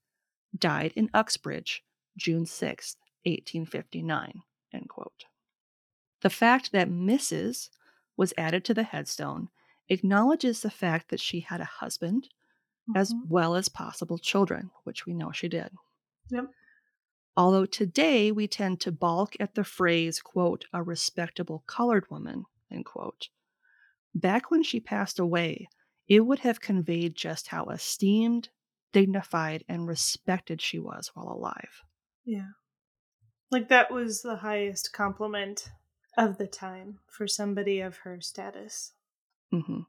Died 0.57 0.93
in 0.95 1.09
Uxbridge, 1.13 1.83
June 2.17 2.45
6th, 2.45 2.95
1859. 3.25 4.41
End 4.73 4.89
quote. 4.89 5.25
The 6.21 6.29
fact 6.29 6.71
that 6.71 6.89
Mrs. 6.89 7.69
was 8.15 8.33
added 8.37 8.65
to 8.65 8.73
the 8.73 8.83
headstone 8.83 9.49
acknowledges 9.89 10.61
the 10.61 10.71
fact 10.71 11.09
that 11.09 11.19
she 11.19 11.41
had 11.41 11.61
a 11.61 11.65
husband 11.65 12.29
as 12.95 13.13
Mhm. 13.13 13.27
well 13.27 13.55
as 13.55 13.69
possible 13.69 14.17
children, 14.17 14.71
which 14.83 15.05
we 15.05 15.13
know 15.13 15.31
she 15.31 15.47
did. 15.47 15.71
Yep. 16.29 16.53
Although 17.35 17.65
today 17.65 18.31
we 18.31 18.47
tend 18.47 18.81
to 18.81 18.91
balk 18.91 19.35
at 19.39 19.55
the 19.55 19.63
phrase, 19.63 20.21
quote, 20.21 20.65
a 20.73 20.81
respectable 20.81 21.63
colored 21.67 22.09
woman, 22.09 22.45
end 22.71 22.85
quote. 22.85 23.29
Back 24.15 24.49
when 24.49 24.63
she 24.63 24.79
passed 24.79 25.19
away, 25.19 25.67
it 26.07 26.21
would 26.21 26.39
have 26.39 26.61
conveyed 26.61 27.15
just 27.15 27.47
how 27.47 27.65
esteemed, 27.65 28.49
dignified, 28.93 29.63
and 29.67 29.87
respected 29.87 30.61
she 30.61 30.79
was 30.79 31.11
while 31.13 31.27
alive. 31.27 31.83
Yeah. 32.25 32.51
Like 33.51 33.69
that 33.69 33.91
was 33.91 34.21
the 34.21 34.37
highest 34.37 34.91
compliment 34.93 35.69
of 36.17 36.37
the 36.37 36.47
time 36.47 36.99
for 37.07 37.27
somebody 37.27 37.79
of 37.79 37.97
her 37.97 38.19
status. 38.19 38.93
hmm 39.51 39.81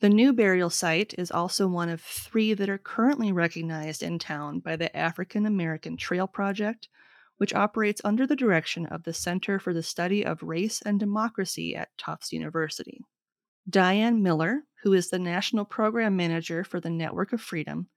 The 0.00 0.08
new 0.08 0.32
burial 0.32 0.70
site 0.70 1.14
is 1.16 1.30
also 1.30 1.68
one 1.68 1.88
of 1.88 2.00
three 2.00 2.52
that 2.54 2.68
are 2.68 2.78
currently 2.78 3.32
recognized 3.32 4.02
in 4.02 4.18
town 4.18 4.58
by 4.58 4.76
the 4.76 4.94
African 4.96 5.46
American 5.46 5.96
Trail 5.96 6.26
Project, 6.26 6.88
which 7.36 7.54
operates 7.54 8.00
under 8.04 8.26
the 8.26 8.36
direction 8.36 8.86
of 8.86 9.04
the 9.04 9.14
Center 9.14 9.58
for 9.58 9.72
the 9.72 9.82
Study 9.82 10.24
of 10.24 10.42
Race 10.42 10.82
and 10.82 10.98
Democracy 10.98 11.76
at 11.76 11.96
Tufts 11.96 12.32
University. 12.32 13.04
Diane 13.68 14.22
Miller, 14.22 14.62
who 14.82 14.92
is 14.92 15.10
the 15.10 15.18
National 15.18 15.64
Program 15.64 16.16
Manager 16.16 16.64
for 16.64 16.80
the 16.80 16.90
Network 16.90 17.32
of 17.32 17.40
Freedom, 17.40 17.88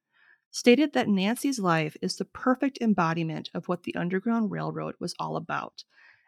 stated 0.52 0.94
that 0.94 1.10
Nancy's 1.10 1.60
life 1.60 1.98
is 2.02 2.16
the 2.16 2.26
perfect 2.26 2.78
embodiment 2.80 3.50
of 3.54 3.68
what 3.68 3.84
the 3.84 3.96
Underground 3.96 4.52
Railroad 4.52 4.96
was 5.00 5.16
all 5.20 5.36
about, 5.36 5.84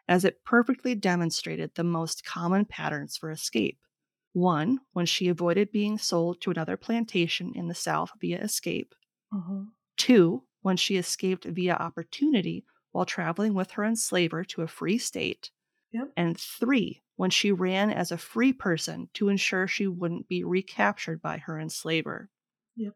as 0.08 0.24
it 0.24 0.44
perfectly 0.44 0.94
demonstrated 0.94 1.70
the 1.74 1.84
most 1.84 2.24
common 2.24 2.64
patterns 2.64 3.16
for 3.16 3.30
escape. 3.30 3.78
One, 4.32 4.80
when 4.92 5.06
she 5.06 5.28
avoided 5.28 5.72
being 5.72 5.98
sold 5.98 6.40
to 6.42 6.50
another 6.50 6.76
plantation 6.76 7.52
in 7.54 7.68
the 7.68 7.74
South 7.74 8.10
via 8.20 8.38
escape. 8.40 8.94
Mm-hmm. 9.32 9.62
Two, 9.96 10.44
when 10.62 10.76
she 10.76 10.96
escaped 10.96 11.44
via 11.44 11.74
opportunity 11.74 12.64
while 12.92 13.06
traveling 13.06 13.54
with 13.54 13.72
her 13.72 13.84
enslaver 13.84 14.44
to 14.44 14.62
a 14.62 14.68
free 14.68 14.98
state. 14.98 15.50
Yep. 15.92 16.12
And 16.16 16.38
three, 16.38 17.02
when 17.16 17.30
she 17.30 17.50
ran 17.52 17.90
as 17.90 18.12
a 18.12 18.18
free 18.18 18.52
person 18.52 19.08
to 19.14 19.28
ensure 19.28 19.66
she 19.66 19.86
wouldn't 19.86 20.28
be 20.28 20.44
recaptured 20.44 21.20
by 21.22 21.38
her 21.38 21.58
enslaver. 21.58 22.30
Yep. 22.76 22.94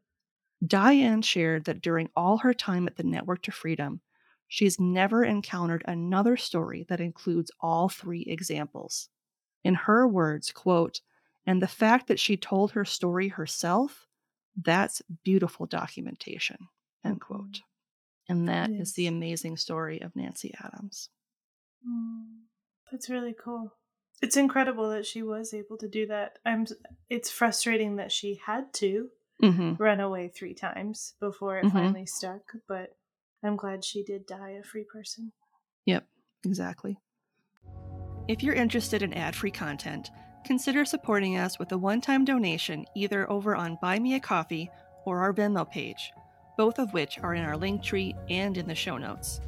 Diane 0.66 1.22
shared 1.22 1.64
that 1.64 1.80
during 1.80 2.08
all 2.14 2.38
her 2.38 2.54
time 2.54 2.86
at 2.86 2.96
the 2.96 3.02
Network 3.02 3.42
to 3.42 3.50
Freedom, 3.52 4.00
she's 4.46 4.78
never 4.78 5.24
encountered 5.24 5.82
another 5.86 6.36
story 6.36 6.84
that 6.88 7.00
includes 7.00 7.50
all 7.60 7.88
three 7.88 8.22
examples. 8.22 9.08
In 9.64 9.74
her 9.74 10.06
words, 10.06 10.52
quote, 10.52 11.00
and 11.46 11.60
the 11.60 11.68
fact 11.68 12.06
that 12.08 12.20
she 12.20 12.36
told 12.36 12.72
her 12.72 12.84
story 12.84 13.28
herself, 13.28 14.06
that's 14.60 15.02
beautiful 15.24 15.66
documentation, 15.66 16.68
end 17.04 17.20
quote. 17.20 17.62
And 18.28 18.48
that 18.48 18.70
is 18.70 18.78
Yes. 18.78 18.92
the 18.92 19.06
amazing 19.08 19.56
story 19.56 20.00
of 20.00 20.14
Nancy 20.14 20.54
Adams. 20.62 21.08
Mm, 21.86 22.42
That's 22.92 23.10
really 23.10 23.34
cool. 23.34 23.72
It's 24.20 24.36
incredible 24.36 24.90
that 24.90 25.06
she 25.06 25.22
was 25.24 25.52
able 25.52 25.76
to 25.78 25.88
do 25.88 26.06
that. 26.06 26.38
I'm. 26.46 26.66
It's 27.10 27.30
frustrating 27.30 27.96
that 27.96 28.12
she 28.12 28.40
had 28.46 28.72
to 28.74 29.10
Mm-hmm. 29.42 29.82
run 29.82 29.98
away 29.98 30.28
three 30.28 30.54
times 30.54 31.14
before 31.18 31.58
it 31.58 31.64
Mhm. 31.64 31.72
finally 31.72 32.06
stuck, 32.06 32.52
but 32.68 32.94
I'm 33.42 33.56
glad 33.56 33.84
she 33.84 34.04
did 34.04 34.24
die 34.24 34.50
a 34.50 34.62
free 34.62 34.84
person. 34.84 35.32
Yep, 35.86 36.06
exactly. 36.44 36.96
If 38.28 38.44
you're 38.44 38.54
interested 38.54 39.02
in 39.02 39.12
ad 39.14 39.34
free 39.34 39.50
content, 39.50 40.12
consider 40.44 40.84
supporting 40.84 41.36
us 41.38 41.58
with 41.58 41.72
a 41.72 41.78
one 41.78 42.00
time 42.00 42.24
donation 42.24 42.86
either 42.94 43.28
over 43.28 43.56
on 43.56 43.78
Buy 43.82 43.98
Me 43.98 44.14
a 44.14 44.20
Coffee 44.20 44.70
or 45.04 45.18
our 45.18 45.32
Venmo 45.34 45.68
page, 45.68 46.12
both 46.56 46.78
of 46.78 46.92
which 46.92 47.18
are 47.18 47.34
in 47.34 47.42
our 47.42 47.56
link 47.56 47.82
tree 47.82 48.14
and 48.30 48.56
in 48.56 48.68
the 48.68 48.76
show 48.76 48.96
notes. 48.96 49.40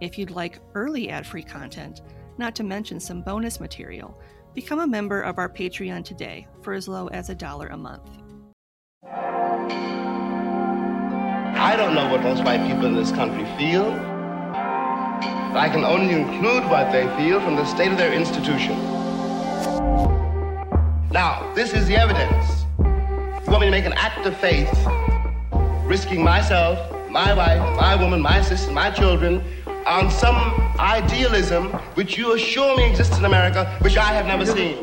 If 0.00 0.18
you'd 0.18 0.32
like 0.32 0.58
early 0.74 1.08
ad 1.08 1.24
free 1.24 1.44
content, 1.44 2.00
not 2.40 2.56
to 2.56 2.64
mention 2.64 2.98
some 2.98 3.22
bonus 3.22 3.60
material, 3.60 4.18
become 4.54 4.80
a 4.80 4.86
member 4.86 5.20
of 5.20 5.38
our 5.38 5.48
Patreon 5.48 6.04
today 6.04 6.48
for 6.62 6.72
as 6.72 6.88
low 6.88 7.06
as 7.08 7.30
a 7.30 7.34
dollar 7.34 7.68
a 7.68 7.76
month. 7.76 8.10
I 11.62 11.76
don't 11.76 11.94
know 11.94 12.10
what 12.10 12.22
most 12.22 12.42
white 12.42 12.66
people 12.66 12.86
in 12.86 12.96
this 12.96 13.12
country 13.12 13.44
feel. 13.56 13.92
But 15.52 15.58
I 15.58 15.68
can 15.68 15.84
only 15.84 16.14
include 16.14 16.64
what 16.70 16.90
they 16.90 17.06
feel 17.16 17.40
from 17.40 17.56
the 17.56 17.64
state 17.66 17.92
of 17.92 17.98
their 17.98 18.12
institution. 18.12 18.76
Now, 21.12 21.52
this 21.54 21.72
is 21.74 21.86
the 21.86 21.96
evidence. 21.96 22.64
You 22.78 23.52
want 23.52 23.60
me 23.60 23.66
to 23.66 23.70
make 23.70 23.84
an 23.84 23.92
act 23.94 24.24
of 24.26 24.36
faith, 24.38 24.72
risking 25.84 26.22
myself, 26.24 26.78
my 27.10 27.34
wife, 27.34 27.60
my 27.76 27.96
woman, 27.96 28.20
my 28.20 28.40
sister, 28.40 28.70
my 28.72 28.90
children, 28.90 29.42
on 29.86 30.10
some 30.10 30.36
idealism 30.78 31.68
which 31.94 32.16
you 32.16 32.34
assure 32.34 32.76
me 32.76 32.90
exists 32.90 33.18
in 33.18 33.24
America, 33.24 33.64
which 33.80 33.96
I 33.96 34.12
have 34.12 34.26
never 34.26 34.46
seen. 34.46 34.76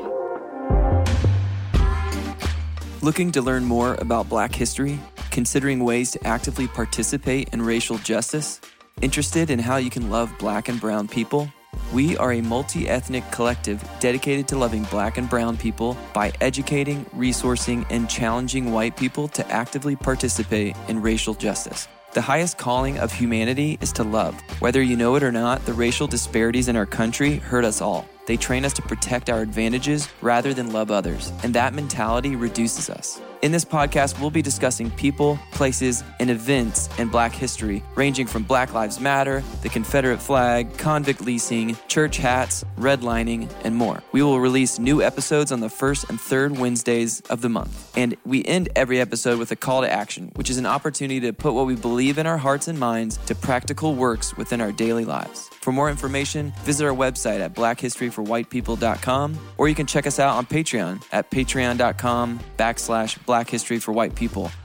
Looking 3.02 3.32
to 3.34 3.42
learn 3.42 3.64
more 3.64 3.96
about 3.96 4.28
black 4.28 4.54
history? 4.54 5.00
Considering 5.32 5.84
ways 5.84 6.12
to 6.12 6.28
actively 6.28 6.68
participate 6.68 7.50
in 7.54 7.62
racial 7.62 7.98
justice? 8.00 8.60
Interested 9.02 9.50
in 9.50 9.60
how 9.60 9.78
you 9.78 9.90
can 9.90 10.10
love 10.10 10.32
black 10.40 10.68
and 10.68 10.82
brown 10.82 11.08
people? 11.08 11.48
We 11.94 12.18
are 12.18 12.34
a 12.34 12.42
multi 12.42 12.90
ethnic 12.90 13.24
collective 13.32 13.88
dedicated 14.00 14.48
to 14.50 14.58
loving 14.58 14.84
black 14.86 15.18
and 15.18 15.30
brown 15.30 15.58
people 15.58 15.96
by 16.14 16.34
educating, 16.42 17.06
resourcing, 17.16 17.86
and 17.90 18.10
challenging 18.10 18.72
white 18.72 18.98
people 18.98 19.28
to 19.30 19.48
actively 19.52 19.96
participate 19.96 20.76
in 20.88 21.02
racial 21.02 21.34
justice. 21.34 21.88
The 22.14 22.22
highest 22.22 22.58
calling 22.58 22.98
of 23.00 23.12
humanity 23.12 23.78
is 23.82 23.92
to 23.94 24.04
love. 24.04 24.40
Whether 24.60 24.82
you 24.82 24.96
know 24.96 25.16
it 25.16 25.24
or 25.24 25.32
not, 25.32 25.66
the 25.66 25.74
racial 25.74 26.08
disparities 26.08 26.70
in 26.70 26.78
our 26.78 26.86
country 26.86 27.36
hurt 27.36 27.66
us 27.66 27.82
all. 27.82 28.08
They 28.28 28.38
train 28.38 28.64
us 28.66 28.74
to 28.74 28.82
protect 28.82 29.30
our 29.30 29.42
advantages 29.42 30.08
rather 30.22 30.54
than 30.54 30.72
love 30.72 30.90
others, 30.90 31.32
and 31.44 31.54
that 31.54 31.74
mentality 31.74 32.36
reduces 32.36 32.90
us. 32.90 33.22
In 33.42 33.52
this 33.52 33.66
podcast, 33.66 34.20
we'll 34.20 34.32
be 34.32 34.42
discussing 34.42 34.90
people, 34.92 35.38
places, 35.52 36.04
and 36.20 36.30
events 36.30 36.90
in 36.98 37.10
Black 37.10 37.34
history, 37.34 37.84
ranging 37.96 38.26
from 38.26 38.44
Black 38.44 38.74
Lives 38.74 39.00
Matter, 39.00 39.44
the 39.62 39.70
Confederate 39.70 40.22
flag, 40.22 40.76
convict 40.78 41.22
leasing, 41.22 41.78
church 41.88 42.18
hats, 42.18 42.66
redlining, 42.78 43.50
and 43.64 43.76
more. 43.76 44.02
We 44.12 44.24
will 44.24 44.40
release 44.40 44.80
new 44.80 45.04
episodes 45.04 45.52
on 45.52 45.60
the 45.60 45.70
first 45.70 46.10
and 46.10 46.20
third 46.20 46.58
Wednesdays 46.58 47.22
of 47.30 47.42
the 47.42 47.50
month. 47.50 47.87
And 47.98 48.16
we 48.26 48.46
end 48.46 48.70
every 48.76 49.02
episode 49.02 49.40
with 49.40 49.52
a 49.52 49.58
call 49.58 49.82
to 49.82 49.92
action, 49.92 50.32
which 50.36 50.50
is 50.50 50.58
an 50.58 50.66
opportunity 50.66 51.20
to 51.22 51.34
put 51.34 51.54
what 51.54 51.66
we 51.66 51.76
believe 51.76 52.18
in 52.18 52.28
our 52.28 52.38
hearts 52.38 52.70
and 52.70 52.80
minds 52.80 53.18
to 53.26 53.36
practical 53.36 53.94
works 53.94 54.38
within 54.38 54.62
our 54.62 54.72
daily 54.72 55.04
lives. 55.04 55.50
For 55.50 55.74
more 55.74 55.90
information, 55.90 56.54
visit 56.62 56.86
our 56.86 56.94
website 56.94 57.42
at 57.42 57.56
blackhistoryforwhitepeople.com 57.56 59.38
or 59.58 59.68
you 59.68 59.76
can 59.76 59.86
check 59.86 60.08
us 60.08 60.20
out 60.20 60.38
on 60.38 60.46
Patreon 60.46 61.04
at 61.12 61.30
patreon.com 61.32 62.40
backslash 62.58 63.26
black 63.26 63.50
history 63.50 63.80
for. 63.80 63.98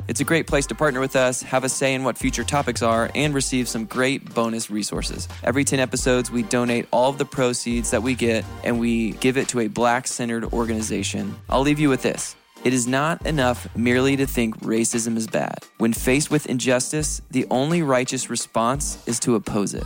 It's 0.09 0.21
a 0.21 0.25
great 0.25 0.47
place 0.47 0.67
to 0.67 0.75
partner 0.75 1.01
with 1.01 1.17
us, 1.17 1.43
have 1.43 1.65
a 1.65 1.71
say 1.71 1.95
in 1.95 2.05
what 2.05 2.19
future 2.19 2.45
topics 2.45 2.83
are, 2.83 3.11
and 3.15 3.33
receive 3.33 3.67
some 3.67 3.87
great 3.87 4.35
bonus 4.35 4.71
resources. 4.71 5.27
Every 5.43 5.65
10 5.65 5.81
episodes, 5.81 6.31
we 6.31 6.43
donate 6.43 6.87
all 6.91 7.09
of 7.09 7.17
the 7.17 7.25
proceeds 7.25 7.93
that 7.93 8.03
we 8.03 8.15
get 8.15 8.45
and 8.63 8.79
we 8.79 9.13
give 9.13 9.39
it 9.39 9.49
to 9.49 9.61
a 9.61 9.69
black 9.69 10.07
centered 10.07 10.45
organization. 10.53 11.35
I'll 11.49 11.63
leave 11.63 11.81
you 11.81 11.89
with 11.89 12.03
this. 12.03 12.37
It 12.65 12.73
is 12.73 12.87
not 12.87 13.27
enough 13.27 13.67
merely 13.77 14.17
to 14.17 14.25
think 14.25 14.61
racism 14.61 15.17
is 15.17 15.27
bad. 15.27 15.59
When 15.79 15.93
faced 15.93 16.31
with 16.31 16.47
injustice, 16.47 17.21
the 17.29 17.45
only 17.51 17.83
righteous 17.83 18.31
response 18.31 19.03
is 19.09 19.19
to 19.21 19.35
oppose 19.35 19.75
it. 19.75 19.83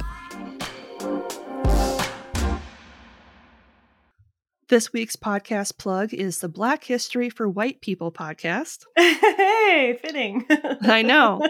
This 4.69 4.93
week's 4.93 5.17
podcast 5.17 5.79
plug 5.79 6.13
is 6.13 6.41
the 6.41 6.51
Black 6.51 6.85
History 6.85 7.31
for 7.31 7.49
White 7.49 7.81
People 7.81 8.13
podcast. 8.13 8.85
hey, 8.97 9.99
fitting. 10.03 10.45
I 10.83 11.01
know. 11.01 11.41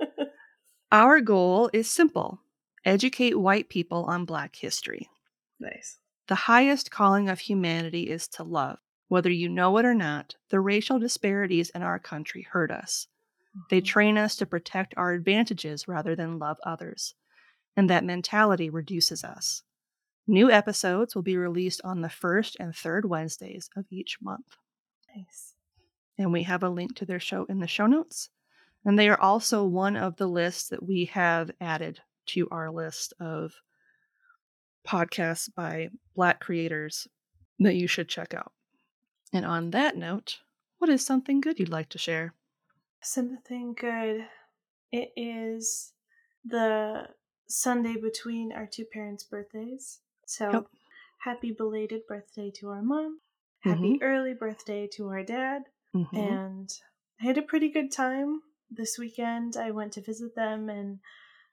Our 0.92 1.20
goal 1.20 1.68
is 1.74 1.90
simple 1.90 2.40
educate 2.82 3.38
white 3.38 3.68
people 3.68 4.04
on 4.04 4.24
Black 4.24 4.56
history. 4.56 5.10
nice. 5.60 5.98
The 6.28 6.34
highest 6.34 6.90
calling 6.90 7.28
of 7.28 7.40
humanity 7.40 8.04
is 8.04 8.26
to 8.28 8.42
love. 8.42 8.78
Whether 9.08 9.30
you 9.30 9.48
know 9.48 9.76
it 9.78 9.84
or 9.84 9.94
not, 9.94 10.34
the 10.50 10.60
racial 10.60 10.98
disparities 10.98 11.70
in 11.70 11.82
our 11.82 11.98
country 11.98 12.42
hurt 12.50 12.70
us. 12.70 13.06
They 13.70 13.78
mm-hmm. 13.78 13.86
train 13.86 14.18
us 14.18 14.36
to 14.36 14.46
protect 14.46 14.94
our 14.96 15.12
advantages 15.12 15.86
rather 15.86 16.16
than 16.16 16.38
love 16.38 16.58
others. 16.64 17.14
And 17.76 17.88
that 17.90 18.04
mentality 18.04 18.70
reduces 18.70 19.22
us. 19.22 19.62
New 20.26 20.50
episodes 20.50 21.14
will 21.14 21.22
be 21.22 21.36
released 21.36 21.80
on 21.84 22.00
the 22.00 22.08
first 22.08 22.56
and 22.58 22.74
third 22.74 23.04
Wednesdays 23.04 23.70
of 23.76 23.84
each 23.90 24.18
month. 24.20 24.56
Nice. 25.14 25.54
and 26.18 26.32
we 26.32 26.42
have 26.42 26.62
a 26.62 26.68
link 26.68 26.94
to 26.96 27.06
their 27.06 27.20
show 27.20 27.44
in 27.44 27.60
the 27.60 27.66
show 27.66 27.86
notes. 27.86 28.28
And 28.84 28.98
they 28.98 29.08
are 29.08 29.20
also 29.20 29.64
one 29.64 29.96
of 29.96 30.16
the 30.16 30.26
lists 30.26 30.68
that 30.68 30.82
we 30.82 31.06
have 31.06 31.50
added 31.60 32.00
to 32.26 32.48
our 32.50 32.70
list 32.70 33.14
of 33.20 33.54
podcasts 34.86 35.52
by 35.52 35.88
Black 36.14 36.40
creators 36.40 37.08
that 37.58 37.74
you 37.74 37.86
should 37.86 38.08
check 38.08 38.34
out. 38.34 38.52
And 39.36 39.44
on 39.44 39.70
that 39.72 39.98
note, 39.98 40.40
what 40.78 40.88
is 40.88 41.04
something 41.04 41.42
good 41.42 41.58
you'd 41.58 41.68
like 41.68 41.90
to 41.90 41.98
share? 41.98 42.32
Something 43.02 43.74
good. 43.74 44.26
It 44.90 45.12
is 45.14 45.92
the 46.42 47.10
Sunday 47.46 47.96
between 48.00 48.50
our 48.50 48.66
two 48.66 48.86
parents' 48.86 49.24
birthdays. 49.24 50.00
So 50.24 50.50
Yep. 50.50 50.66
happy 51.18 51.52
belated 51.52 52.06
birthday 52.06 52.50
to 52.52 52.70
our 52.70 52.80
mom. 52.80 53.20
Happy 53.60 53.98
early 54.00 54.32
birthday 54.32 54.86
to 54.94 55.08
our 55.08 55.22
dad. 55.22 55.64
Mhm. 55.92 56.16
And 56.16 56.70
I 57.20 57.24
had 57.24 57.36
a 57.36 57.42
pretty 57.42 57.68
good 57.68 57.92
time 57.92 58.40
this 58.70 58.96
weekend. 58.96 59.54
I 59.54 59.70
went 59.70 59.92
to 59.94 60.00
visit 60.00 60.34
them 60.34 60.70
and 60.70 61.00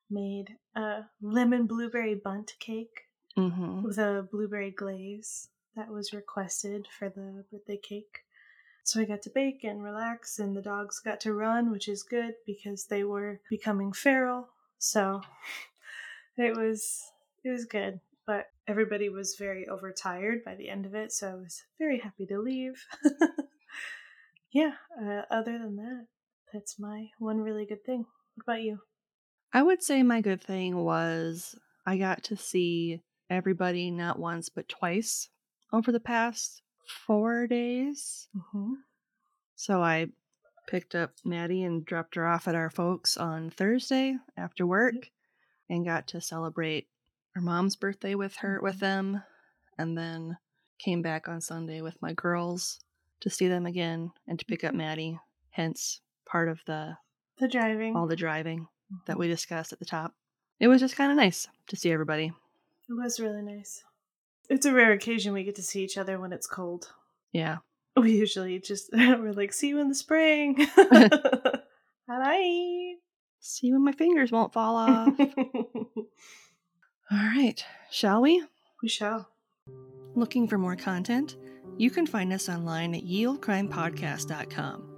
made 0.10 0.58
a 0.74 1.10
lemon 1.20 1.68
blueberry 1.68 2.16
bundt 2.16 2.56
cake 2.60 3.10
Mhm. 3.36 3.84
with 3.84 3.98
a 3.98 4.26
blueberry 4.32 4.72
glaze 4.72 5.50
that 5.76 5.90
was 5.90 6.14
requested 6.14 6.88
for 6.98 7.10
the 7.10 7.46
birthday 7.52 7.78
cake. 7.78 8.20
So 8.84 9.00
I 9.00 9.06
got 9.06 9.22
to 9.24 9.30
bake 9.30 9.64
and 9.64 9.82
relax, 9.82 10.40
and 10.40 10.56
the 10.56 10.62
dogs 10.62 11.00
got 11.00 11.22
to 11.22 11.34
run, 11.34 11.72
which 11.72 11.88
is 11.88 12.04
good 12.04 12.34
because 12.46 12.86
they 12.86 13.04
were 13.04 13.40
becoming 13.50 13.94
feral. 13.94 14.50
So 14.78 15.22
it 16.38 16.56
was 16.56 17.02
it 17.44 17.50
was 17.50 17.66
good, 17.66 18.00
but 18.28 18.48
everybody 18.68 19.10
was 19.10 19.36
very 19.38 19.68
overtired 19.68 20.44
by 20.44 20.56
the 20.56 20.70
end 20.70 20.86
of 20.86 20.96
it, 20.96 21.12
so 21.12 21.30
I 21.30 21.36
was 21.36 21.64
very 21.80 22.00
happy 22.00 22.26
to 22.28 22.40
leave. 22.40 22.86
yeah. 24.52 24.74
Uh, 25.02 25.22
other 25.32 25.58
than 25.58 25.78
that, 25.78 26.08
that's 26.52 26.78
my 26.78 27.08
one 27.20 27.40
really 27.40 27.66
good 27.66 27.86
thing. 27.86 28.06
What 28.36 28.44
about 28.44 28.64
you? 28.64 28.80
I 29.54 29.64
would 29.64 29.82
say 29.84 30.04
my 30.04 30.20
good 30.20 30.42
thing 30.42 30.76
was 30.78 31.56
I 31.86 31.98
got 31.98 32.24
to 32.24 32.36
see 32.36 33.02
everybody 33.30 33.92
not 33.92 34.20
once 34.20 34.50
but 34.50 34.68
twice 34.68 35.30
over 35.74 35.92
the 35.92 36.00
past 36.00 36.62
four 36.88 37.48
days. 37.48 38.28
Mm-hmm. 38.38 38.74
So 39.56 39.82
I 39.82 40.08
picked 40.68 40.96
up 40.96 41.12
Maddie 41.26 41.64
and 41.64 41.86
dropped 41.86 42.16
her 42.16 42.28
off 42.28 42.48
at 42.48 42.56
our 42.56 42.70
folks 42.70 43.18
on 43.18 43.50
Thursday 43.50 44.16
after 44.38 44.64
mm-hmm. 44.64 44.72
work 44.72 44.96
and 45.70 45.86
got 45.86 46.08
to 46.10 46.22
celebrate 46.22 46.88
her 47.34 47.42
mom's 47.42 47.76
birthday 47.76 48.16
with 48.16 48.36
her 48.38 48.60
with 48.62 48.76
mm-hmm. 48.76 49.14
them 49.14 49.24
and 49.78 49.98
then 49.98 50.38
came 50.80 51.02
back 51.02 51.28
on 51.28 51.42
Sunday 51.42 51.82
with 51.82 52.02
my 52.02 52.14
girls 52.14 52.80
to 53.22 53.30
see 53.30 53.48
them 53.48 53.66
again 53.66 54.12
and 54.28 54.38
to 54.40 54.46
pick 54.46 54.64
up 54.64 54.70
mm-hmm. 54.70 54.80
Maddie, 54.80 55.20
hence 55.50 56.02
part 56.26 56.48
of 56.50 56.60
the 56.68 56.98
The 57.40 57.48
driving. 57.48 57.96
all 57.96 58.08
the 58.08 58.16
driving 58.16 58.68
that 59.08 59.18
we 59.18 59.28
discussed 59.28 59.74
at 59.74 59.80
the 59.80 59.86
top. 59.86 60.14
It 60.60 60.68
was 60.68 60.80
just 60.80 60.96
kind 60.96 61.12
of 61.12 61.18
nice 61.18 61.48
to 61.68 61.76
see 61.76 61.92
everybody. 61.92 62.32
It 62.90 62.94
was 62.94 63.20
really 63.20 63.42
nice. 63.42 63.84
It's 64.50 64.66
a 64.66 64.74
rare 64.74 64.92
occasion 64.92 65.34
we 65.34 65.44
get 65.44 65.56
to 65.56 65.64
see 65.64 65.84
each 65.84 65.98
other 65.98 66.20
when 66.20 66.34
it's 66.34 66.48
cold. 66.48 66.92
Yeah. 67.32 67.58
We 67.96 68.12
usually 68.14 68.60
just 68.60 68.90
we're 68.94 69.34
like, 69.34 69.54
see 69.54 69.70
you 69.70 69.80
in 69.80 69.90
the 69.90 69.96
spring. 69.96 70.68
Bye. 72.08 72.94
See 73.40 73.72
when 73.72 73.84
my 73.84 73.92
fingers 73.92 74.32
won't 74.32 74.54
fall 74.54 74.76
off. 74.76 75.14
All 77.12 77.18
right, 77.18 77.64
shall 77.92 78.22
we? 78.22 78.44
we 78.82 78.90
shall. 78.90 79.30
Looking 80.16 80.48
for 80.48 80.58
more 80.58 80.76
content? 80.76 81.36
You 81.78 81.90
can 81.90 82.06
find 82.06 82.32
us 82.32 82.50
online 82.50 82.96
at 82.96 83.04
yeoldecrimepodcast.com. 83.04 84.90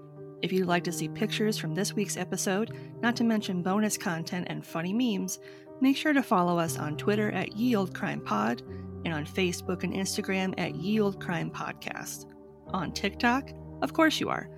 If 0.41 0.51
you'd 0.51 0.67
like 0.67 0.83
to 0.83 0.91
see 0.91 1.07
pictures 1.07 1.57
from 1.57 1.73
this 1.73 1.93
week's 1.93 2.17
episode, 2.17 2.77
not 3.01 3.15
to 3.15 3.23
mention 3.23 3.63
bonus 3.63 3.97
content 3.97 4.47
and 4.49 4.65
funny 4.65 4.93
memes, 4.93 5.39
make 5.81 5.97
sure 5.97 6.13
to 6.13 6.21
follow 6.21 6.59
us 6.59 6.77
on 6.77 6.97
Twitter 6.97 7.31
at 7.31 7.51
YeOldeCrimePod 7.51 8.61
and 9.05 9.13
on 9.13 9.25
Facebook 9.25 9.83
and 9.83 9.93
Instagram 9.93 10.53
at 10.57 10.75
Ye 10.75 10.99
Olde 10.99 11.21
Crime 11.21 11.49
Podcast. 11.49 12.25
On 12.73 12.91
TikTok, 12.91 13.51
of 13.81 13.93
course 13.93 14.19
you 14.19 14.29
are. 14.29 14.49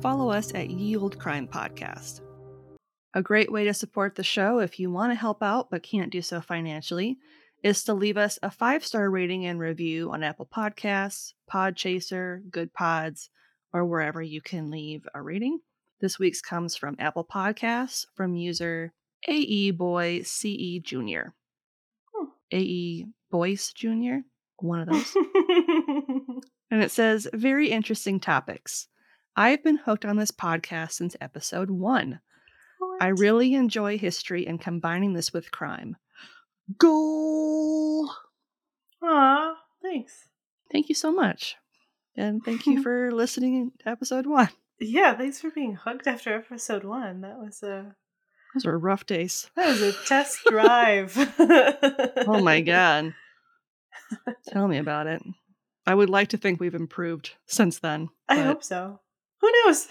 Follow 0.00 0.30
us 0.30 0.54
at 0.54 0.70
Ye 0.70 0.96
Olde 0.96 1.18
Crime 1.18 1.46
Podcast. 1.46 2.22
A 3.14 3.22
great 3.22 3.50
way 3.50 3.64
to 3.64 3.74
support 3.74 4.14
the 4.14 4.22
show 4.22 4.60
if 4.60 4.78
you 4.78 4.90
want 4.90 5.10
to 5.10 5.18
help 5.18 5.42
out 5.42 5.70
but 5.70 5.82
can't 5.82 6.12
do 6.12 6.22
so 6.22 6.40
financially 6.40 7.18
is 7.62 7.82
to 7.84 7.94
leave 7.94 8.16
us 8.16 8.38
a 8.42 8.50
five 8.50 8.86
star 8.86 9.10
rating 9.10 9.46
and 9.46 9.58
review 9.58 10.12
on 10.12 10.22
Apple 10.22 10.46
Podcasts, 10.46 11.32
Podchaser, 11.50 12.48
Good 12.50 12.72
Pods, 12.72 13.30
or 13.72 13.84
wherever 13.84 14.22
you 14.22 14.40
can 14.40 14.70
leave 14.70 15.08
a 15.14 15.20
rating. 15.20 15.60
This 16.00 16.18
week's 16.18 16.42
comes 16.42 16.76
from 16.76 16.96
Apple 16.98 17.24
Podcasts 17.24 18.04
from 18.14 18.36
user 18.36 18.92
AE 19.26 19.70
Boy 19.72 20.22
CE 20.22 20.78
Jr. 20.82 21.30
AE 22.52 23.06
Boyce 23.30 23.72
Jr. 23.72 24.18
One 24.58 24.80
of 24.80 24.88
those. 24.88 25.14
and 26.70 26.82
it 26.82 26.90
says, 26.90 27.28
Very 27.32 27.70
interesting 27.70 28.20
topics. 28.20 28.88
I've 29.36 29.62
been 29.62 29.76
hooked 29.76 30.04
on 30.04 30.16
this 30.16 30.30
podcast 30.30 30.92
since 30.92 31.16
episode 31.20 31.70
one. 31.70 32.20
I 33.00 33.08
really 33.08 33.54
enjoy 33.54 33.98
history 33.98 34.46
and 34.46 34.60
combining 34.60 35.12
this 35.12 35.32
with 35.32 35.50
crime. 35.50 35.96
Goal! 36.78 38.10
Aw, 39.02 39.54
thanks. 39.82 40.28
Thank 40.72 40.88
you 40.88 40.94
so 40.94 41.12
much. 41.12 41.56
And 42.16 42.42
thank 42.42 42.66
you 42.66 42.82
for 42.84 43.12
listening 43.12 43.72
to 43.80 43.88
episode 43.90 44.26
one. 44.26 44.48
Yeah, 44.80 45.14
thanks 45.14 45.40
for 45.40 45.50
being 45.50 45.74
hooked 45.74 46.06
after 46.06 46.34
episode 46.34 46.84
one. 46.84 47.20
That 47.20 47.38
was 47.38 47.62
a 47.62 47.94
Those 48.56 48.64
were 48.64 48.78
rough 48.78 49.04
days. 49.04 49.50
that 49.54 49.68
was 49.68 49.82
a 49.82 49.92
test 50.06 50.38
drive. 50.48 51.14
Oh 51.38 52.40
my 52.42 52.60
god. 52.62 53.12
Tell 54.48 54.66
me 54.66 54.78
about 54.78 55.06
it. 55.06 55.22
I 55.86 55.94
would 55.94 56.08
like 56.08 56.28
to 56.28 56.38
think 56.38 56.58
we've 56.58 56.74
improved 56.74 57.32
since 57.46 57.78
then. 57.80 58.08
I 58.28 58.36
hope 58.38 58.64
so. 58.64 59.00
Who 59.42 59.52
knows? 59.64 59.86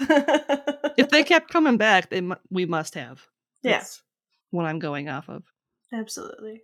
If 0.97 1.09
they 1.09 1.23
kept 1.23 1.49
coming 1.53 1.77
back, 1.77 2.09
they 2.09 2.21
mu- 2.21 2.35
we 2.49 2.65
must 2.65 2.95
have. 2.95 3.21
Yeah. 3.61 3.83
What 4.49 4.65
I'm 4.65 4.79
going 4.79 5.09
off 5.09 5.29
of. 5.29 5.43
Absolutely. 5.93 6.63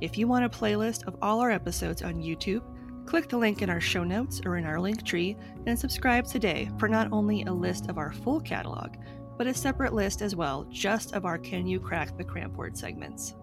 If 0.00 0.18
you 0.18 0.26
want 0.26 0.44
a 0.44 0.48
playlist 0.48 1.06
of 1.06 1.16
all 1.22 1.40
our 1.40 1.50
episodes 1.52 2.02
on 2.02 2.14
YouTube, 2.16 2.62
click 3.06 3.28
the 3.28 3.38
link 3.38 3.62
in 3.62 3.70
our 3.70 3.80
show 3.80 4.02
notes 4.02 4.40
or 4.44 4.56
in 4.56 4.64
our 4.64 4.80
link 4.80 5.04
tree 5.04 5.36
and 5.66 5.78
subscribe 5.78 6.26
today 6.26 6.68
for 6.78 6.88
not 6.88 7.08
only 7.12 7.44
a 7.44 7.52
list 7.52 7.88
of 7.88 7.98
our 7.98 8.12
full 8.12 8.40
catalog, 8.40 8.96
but 9.42 9.50
a 9.50 9.54
separate 9.54 9.92
list 9.92 10.22
as 10.22 10.36
well, 10.36 10.64
just 10.70 11.14
of 11.14 11.24
our 11.24 11.36
Can 11.36 11.66
You 11.66 11.80
Crack 11.80 12.16
the 12.16 12.22
Cramp 12.22 12.54
Word 12.54 12.78
segments. 12.78 13.34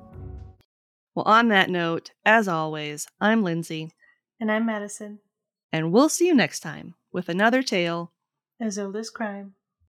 Well, 1.13 1.25
on 1.25 1.49
that 1.49 1.69
note, 1.69 2.11
as 2.25 2.47
always, 2.47 3.05
I'm 3.19 3.43
Lindsay, 3.43 3.91
And 4.39 4.49
I'm 4.49 4.65
Madison. 4.65 5.19
and 5.73 5.91
we'll 5.91 6.07
see 6.07 6.25
you 6.27 6.33
next 6.33 6.61
time 6.61 6.95
with 7.11 7.27
another 7.27 7.61
tale 7.61 8.13
As 8.61 8.79
old 8.79 8.95
as 8.95 9.09
crime. 9.09 9.55